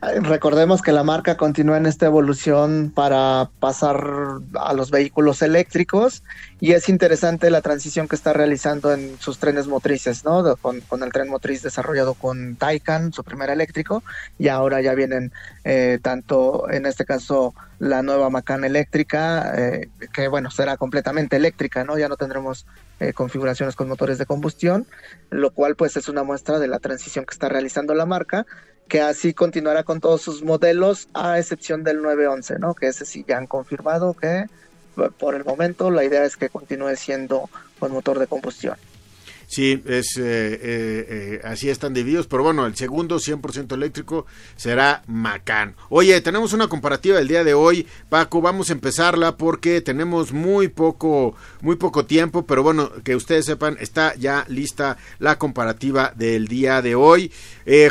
Recordemos 0.00 0.82
que 0.82 0.92
la 0.92 1.02
marca 1.02 1.36
continúa 1.36 1.78
en 1.78 1.86
esta 1.86 2.06
evolución 2.06 2.92
para 2.94 3.50
pasar 3.60 4.04
a 4.54 4.72
los 4.74 4.90
vehículos 4.90 5.42
eléctricos 5.42 6.22
y 6.60 6.72
es 6.72 6.88
interesante 6.88 7.50
la 7.50 7.60
transición 7.60 8.06
que 8.06 8.16
está 8.16 8.32
realizando 8.32 8.92
en 8.92 9.18
sus 9.18 9.38
trenes 9.38 9.66
motrices, 9.66 10.24
¿no? 10.24 10.56
Con, 10.56 10.82
el 11.02 11.12
tren 11.12 11.28
motriz 11.28 11.62
desarrollado 11.62 12.14
con 12.14 12.56
Taycan, 12.56 13.12
su 13.12 13.24
primer 13.24 13.50
eléctrico, 13.50 14.02
y 14.38 14.48
ahora 14.48 14.80
ya 14.80 14.94
vienen 14.94 15.32
eh, 15.64 15.98
tanto, 16.02 16.70
en 16.70 16.86
este 16.86 17.04
caso, 17.04 17.54
la 17.78 18.02
nueva 18.02 18.30
Macan 18.30 18.64
eléctrica, 18.64 19.52
eh, 19.56 19.88
que 20.12 20.28
bueno, 20.28 20.50
será 20.50 20.76
completamente 20.76 21.36
eléctrica, 21.36 21.84
¿no? 21.84 21.98
Ya 21.98 22.08
no 22.08 22.16
tendremos 22.16 22.66
eh, 23.00 23.12
configuraciones 23.12 23.76
con 23.76 23.88
motores 23.88 24.18
de 24.18 24.26
combustión, 24.26 24.86
lo 25.30 25.50
cual 25.50 25.76
pues 25.76 25.96
es 25.96 26.08
una 26.08 26.22
muestra 26.22 26.58
de 26.58 26.68
la 26.68 26.78
transición 26.78 27.26
que 27.26 27.34
está 27.34 27.48
realizando 27.48 27.94
la 27.94 28.06
marca 28.06 28.46
que 28.88 29.00
así 29.00 29.34
continuará 29.34 29.82
con 29.82 30.00
todos 30.00 30.22
sus 30.22 30.42
modelos, 30.42 31.08
a 31.12 31.38
excepción 31.38 31.82
del 31.82 32.02
911, 32.02 32.58
¿no? 32.58 32.74
Que 32.74 32.88
ese 32.88 33.04
sí 33.04 33.24
ya 33.26 33.38
han 33.38 33.46
confirmado 33.46 34.14
que 34.14 34.46
por 35.18 35.34
el 35.34 35.44
momento 35.44 35.90
la 35.90 36.04
idea 36.04 36.24
es 36.24 36.36
que 36.36 36.48
continúe 36.48 36.96
siendo 36.96 37.50
con 37.78 37.92
motor 37.92 38.18
de 38.18 38.26
combustión. 38.26 38.76
Sí, 39.46 39.80
es, 39.86 40.16
eh, 40.16 40.22
eh, 40.24 40.58
eh, 41.08 41.40
así 41.44 41.70
están 41.70 41.94
divididos, 41.94 42.26
pero 42.26 42.42
bueno, 42.42 42.66
el 42.66 42.74
segundo 42.74 43.20
100% 43.20 43.74
eléctrico 43.74 44.26
será 44.56 45.04
Macan. 45.06 45.76
Oye, 45.88 46.20
tenemos 46.20 46.52
una 46.52 46.66
comparativa 46.66 47.18
del 47.18 47.28
día 47.28 47.44
de 47.44 47.54
hoy, 47.54 47.86
Paco, 48.08 48.40
vamos 48.40 48.70
a 48.70 48.72
empezarla 48.72 49.36
porque 49.36 49.80
tenemos 49.80 50.32
muy 50.32 50.66
poco, 50.66 51.36
muy 51.60 51.76
poco 51.76 52.04
tiempo, 52.06 52.44
pero 52.44 52.64
bueno, 52.64 52.90
que 53.04 53.14
ustedes 53.14 53.44
sepan, 53.44 53.76
está 53.80 54.16
ya 54.16 54.44
lista 54.48 54.96
la 55.20 55.38
comparativa 55.38 56.12
del 56.16 56.48
día 56.48 56.82
de 56.82 56.96
hoy. 56.96 57.30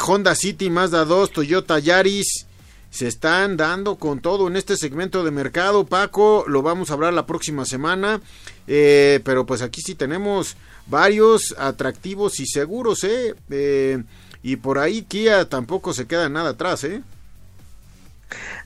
Honda 0.05 0.35
City, 0.35 0.69
Mazda 0.69 1.05
2, 1.05 1.31
Toyota 1.31 1.79
Yaris, 1.79 2.47
se 2.89 3.07
están 3.07 3.55
dando 3.55 3.95
con 3.95 4.19
todo 4.19 4.47
en 4.47 4.57
este 4.57 4.75
segmento 4.75 5.23
de 5.23 5.31
mercado, 5.31 5.85
Paco, 5.85 6.45
lo 6.47 6.61
vamos 6.61 6.89
a 6.91 6.93
hablar 6.93 7.13
la 7.13 7.25
próxima 7.25 7.65
semana, 7.65 8.21
pero 8.65 9.45
pues 9.45 9.61
aquí 9.61 9.81
sí 9.81 9.95
tenemos 9.95 10.55
varios 10.87 11.55
atractivos 11.57 12.39
y 12.39 12.45
seguros, 12.45 13.03
¿eh? 13.03 13.35
¿eh? 13.49 14.03
y 14.43 14.55
por 14.57 14.79
ahí 14.79 15.03
Kia 15.03 15.49
tampoco 15.49 15.93
se 15.93 16.05
queda 16.05 16.29
nada 16.29 16.51
atrás, 16.51 16.83
¿eh? 16.83 17.01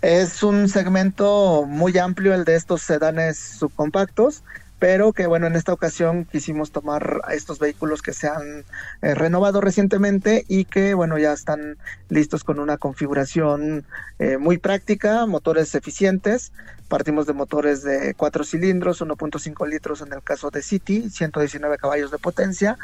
Es 0.01 0.43
un 0.43 0.69
segmento 0.69 1.65
muy 1.65 1.97
amplio 1.97 2.33
el 2.33 2.45
de 2.45 2.55
estos 2.55 2.81
sedanes 2.81 3.37
subcompactos 3.59 4.43
pero 4.79 5.11
que 5.11 5.27
bueno, 5.27 5.47
en 5.47 5.55
esta 5.55 5.73
ocasión 5.73 6.25
quisimos 6.25 6.71
tomar 6.71 7.21
estos 7.31 7.59
vehículos 7.59 8.01
que 8.01 8.13
se 8.13 8.27
han 8.27 8.63
eh, 9.01 9.13
renovado 9.13 9.59
recientemente 9.59 10.45
y 10.47 10.65
que 10.65 10.93
bueno, 10.93 11.17
ya 11.19 11.33
están 11.33 11.77
listos 12.07 12.45
con 12.45 12.59
una 12.59 12.77
configuración 12.77 13.85
eh, 14.19 14.37
muy 14.37 14.57
práctica, 14.57 15.25
motores 15.25 15.75
eficientes. 15.75 16.53
Partimos 16.87 17.27
de 17.27 17.33
motores 17.33 17.83
de 17.83 18.15
4 18.15 18.43
cilindros, 18.45 19.01
1.5 19.01 19.67
litros 19.67 20.01
en 20.01 20.13
el 20.13 20.23
caso 20.23 20.49
de 20.49 20.63
City, 20.63 21.09
119 21.09 21.77
caballos 21.77 22.09
de 22.09 22.17
potencia 22.17 22.77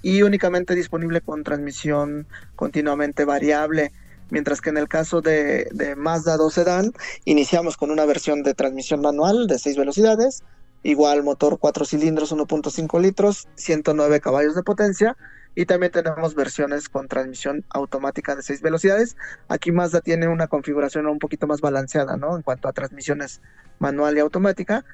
y 0.00 0.22
únicamente 0.22 0.74
disponible 0.74 1.20
con 1.20 1.44
transmisión 1.44 2.26
continuamente 2.56 3.24
variable 3.24 3.92
mientras 4.30 4.62
que 4.62 4.70
en 4.70 4.78
el 4.78 4.88
caso 4.88 5.20
de, 5.20 5.68
Mazda 5.96 6.38
2 6.38 6.52
Sedan 6.52 6.92
iniciamos 7.26 7.76
con 7.76 7.90
una 7.90 8.06
versión 8.06 8.42
de 8.42 8.54
transmisión 8.54 9.02
manual 9.02 9.46
de 9.46 9.58
6 9.58 9.76
velocidades, 9.76 10.42
igual 10.82 11.22
motor 11.22 11.58
4 11.58 11.84
cilindros 11.84 12.32
1.5 12.32 13.00
litros, 13.00 13.48
109 13.54 14.20
caballos 14.20 14.54
de 14.54 14.62
potencia 14.62 15.16
y 15.54 15.66
también 15.66 15.92
tenemos 15.92 16.34
versiones 16.34 16.88
con 16.88 17.08
transmisión 17.08 17.64
automática 17.70 18.34
de 18.34 18.42
6 18.42 18.62
velocidades. 18.62 19.16
Aquí 19.48 19.70
Mazda 19.70 20.00
tiene 20.00 20.28
una 20.28 20.46
configuración 20.46 21.06
un 21.06 21.18
poquito 21.18 21.46
más 21.46 21.60
balanceada, 21.60 22.16
¿no? 22.16 22.36
En 22.36 22.42
cuanto 22.42 22.68
a 22.68 22.72
transmisiones 22.72 23.42
manual 23.78 24.16
y 24.16 24.20
automática. 24.20 24.84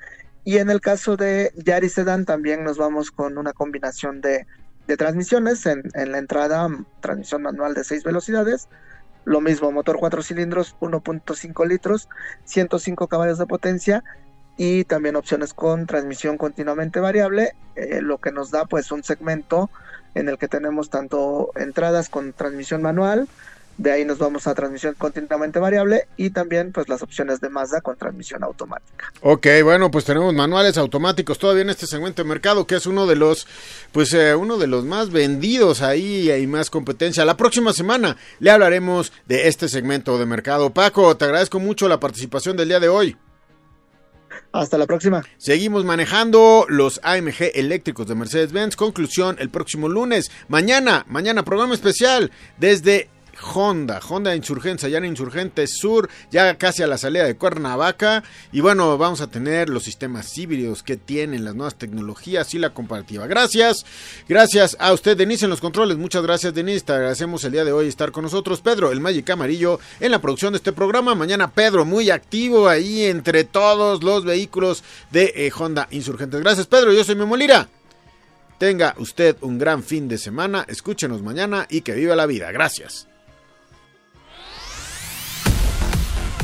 Y 0.44 0.58
en 0.58 0.70
el 0.70 0.80
caso 0.80 1.16
de 1.16 1.52
Yaris 1.56 1.94
Sedan 1.94 2.24
también 2.24 2.64
nos 2.64 2.76
vamos 2.76 3.10
con 3.10 3.38
una 3.38 3.52
combinación 3.52 4.20
de, 4.20 4.46
de 4.86 4.96
transmisiones. 4.96 5.64
En, 5.66 5.82
en, 5.94 6.10
la 6.10 6.18
entrada, 6.18 6.68
transmisión 7.00 7.42
manual 7.42 7.74
de 7.74 7.84
6 7.84 8.02
velocidades. 8.02 8.68
Lo 9.24 9.40
mismo, 9.40 9.70
motor 9.70 9.98
4 9.98 10.22
cilindros, 10.22 10.74
1.5 10.80 11.68
litros, 11.68 12.08
105 12.44 13.06
caballos 13.06 13.38
de 13.38 13.46
potencia 13.46 14.02
y 14.58 14.84
también 14.84 15.16
opciones 15.16 15.54
con 15.54 15.86
transmisión 15.86 16.36
continuamente 16.36 17.00
variable, 17.00 17.52
eh, 17.76 18.00
lo 18.02 18.18
que 18.18 18.32
nos 18.32 18.50
da 18.50 18.66
pues 18.66 18.92
un 18.92 19.04
segmento 19.04 19.70
en 20.14 20.28
el 20.28 20.36
que 20.36 20.48
tenemos 20.48 20.90
tanto 20.90 21.52
entradas 21.54 22.08
con 22.08 22.32
transmisión 22.32 22.82
manual, 22.82 23.28
de 23.76 23.92
ahí 23.92 24.04
nos 24.04 24.18
vamos 24.18 24.48
a 24.48 24.54
transmisión 24.56 24.96
continuamente 24.98 25.60
variable 25.60 26.08
y 26.16 26.30
también 26.30 26.72
pues 26.72 26.88
las 26.88 27.00
opciones 27.02 27.40
de 27.40 27.48
Mazda 27.48 27.80
con 27.80 27.96
transmisión 27.96 28.42
automática. 28.42 29.12
Ok, 29.20 29.46
bueno, 29.62 29.92
pues 29.92 30.04
tenemos 30.04 30.34
manuales 30.34 30.76
automáticos 30.76 31.38
todavía 31.38 31.62
en 31.62 31.70
este 31.70 31.86
segmento 31.86 32.24
de 32.24 32.28
mercado 32.28 32.66
que 32.66 32.74
es 32.74 32.86
uno 32.86 33.06
de 33.06 33.14
los 33.14 33.46
pues 33.92 34.12
eh, 34.14 34.34
uno 34.34 34.58
de 34.58 34.66
los 34.66 34.84
más 34.84 35.10
vendidos 35.10 35.82
ahí 35.82 36.28
hay 36.32 36.48
más 36.48 36.70
competencia. 36.70 37.24
La 37.24 37.36
próxima 37.36 37.72
semana 37.72 38.16
le 38.40 38.50
hablaremos 38.50 39.12
de 39.26 39.46
este 39.46 39.68
segmento 39.68 40.18
de 40.18 40.26
mercado. 40.26 40.70
Paco, 40.70 41.16
te 41.16 41.26
agradezco 41.26 41.60
mucho 41.60 41.88
la 41.88 42.00
participación 42.00 42.56
del 42.56 42.70
día 42.70 42.80
de 42.80 42.88
hoy. 42.88 43.16
Hasta 44.52 44.78
la 44.78 44.86
próxima. 44.86 45.24
Seguimos 45.36 45.84
manejando 45.84 46.66
los 46.68 47.00
AMG 47.02 47.52
eléctricos 47.54 48.06
de 48.06 48.14
Mercedes-Benz. 48.14 48.76
Conclusión 48.76 49.36
el 49.38 49.50
próximo 49.50 49.88
lunes. 49.88 50.30
Mañana, 50.48 51.04
mañana, 51.08 51.44
programa 51.44 51.74
especial 51.74 52.30
desde 52.58 53.10
Honda, 53.54 54.00
Honda 54.06 54.34
Insurgencia, 54.34 54.88
ya 54.88 54.98
en 54.98 55.04
Insurgentes 55.04 55.78
Sur, 55.78 56.08
ya 56.30 56.56
casi 56.56 56.82
a 56.82 56.86
la 56.86 56.98
salida 56.98 57.24
de 57.24 57.36
Cuernavaca. 57.36 58.24
Y 58.52 58.60
bueno, 58.60 58.98
vamos 58.98 59.20
a 59.20 59.28
tener 59.28 59.68
los 59.68 59.84
sistemas 59.84 60.36
híbridos 60.36 60.82
que 60.82 60.96
tienen, 60.96 61.44
las 61.44 61.54
nuevas 61.54 61.76
tecnologías 61.76 62.54
y 62.54 62.58
la 62.58 62.70
comparativa. 62.70 63.26
Gracias, 63.26 63.84
gracias 64.28 64.76
a 64.80 64.92
usted, 64.92 65.16
Denise, 65.16 65.46
en 65.46 65.50
los 65.50 65.60
controles. 65.60 65.96
Muchas 65.96 66.22
gracias, 66.22 66.54
Denise. 66.54 66.84
Te 66.84 66.92
agradecemos 66.92 67.44
el 67.44 67.52
día 67.52 67.64
de 67.64 67.72
hoy 67.72 67.88
estar 67.88 68.12
con 68.12 68.24
nosotros. 68.24 68.60
Pedro, 68.60 68.92
el 68.92 69.00
Magic 69.00 69.28
Amarillo, 69.30 69.80
en 70.00 70.10
la 70.10 70.20
producción 70.20 70.52
de 70.52 70.58
este 70.58 70.72
programa. 70.72 71.14
Mañana, 71.14 71.50
Pedro, 71.50 71.84
muy 71.84 72.10
activo 72.10 72.68
ahí 72.68 73.04
entre 73.04 73.44
todos 73.44 74.02
los 74.02 74.24
vehículos 74.24 74.82
de 75.10 75.32
eh, 75.36 75.52
Honda 75.56 75.88
Insurgentes. 75.90 76.40
Gracias, 76.40 76.66
Pedro. 76.66 76.92
Yo 76.92 77.04
soy 77.04 77.14
Memolira. 77.14 77.68
Tenga 78.58 78.94
usted 78.98 79.36
un 79.40 79.56
gran 79.56 79.84
fin 79.84 80.08
de 80.08 80.18
semana, 80.18 80.64
escúchenos 80.68 81.22
mañana 81.22 81.66
y 81.70 81.82
que 81.82 81.94
viva 81.94 82.16
la 82.16 82.26
vida. 82.26 82.50
Gracias. 82.50 83.06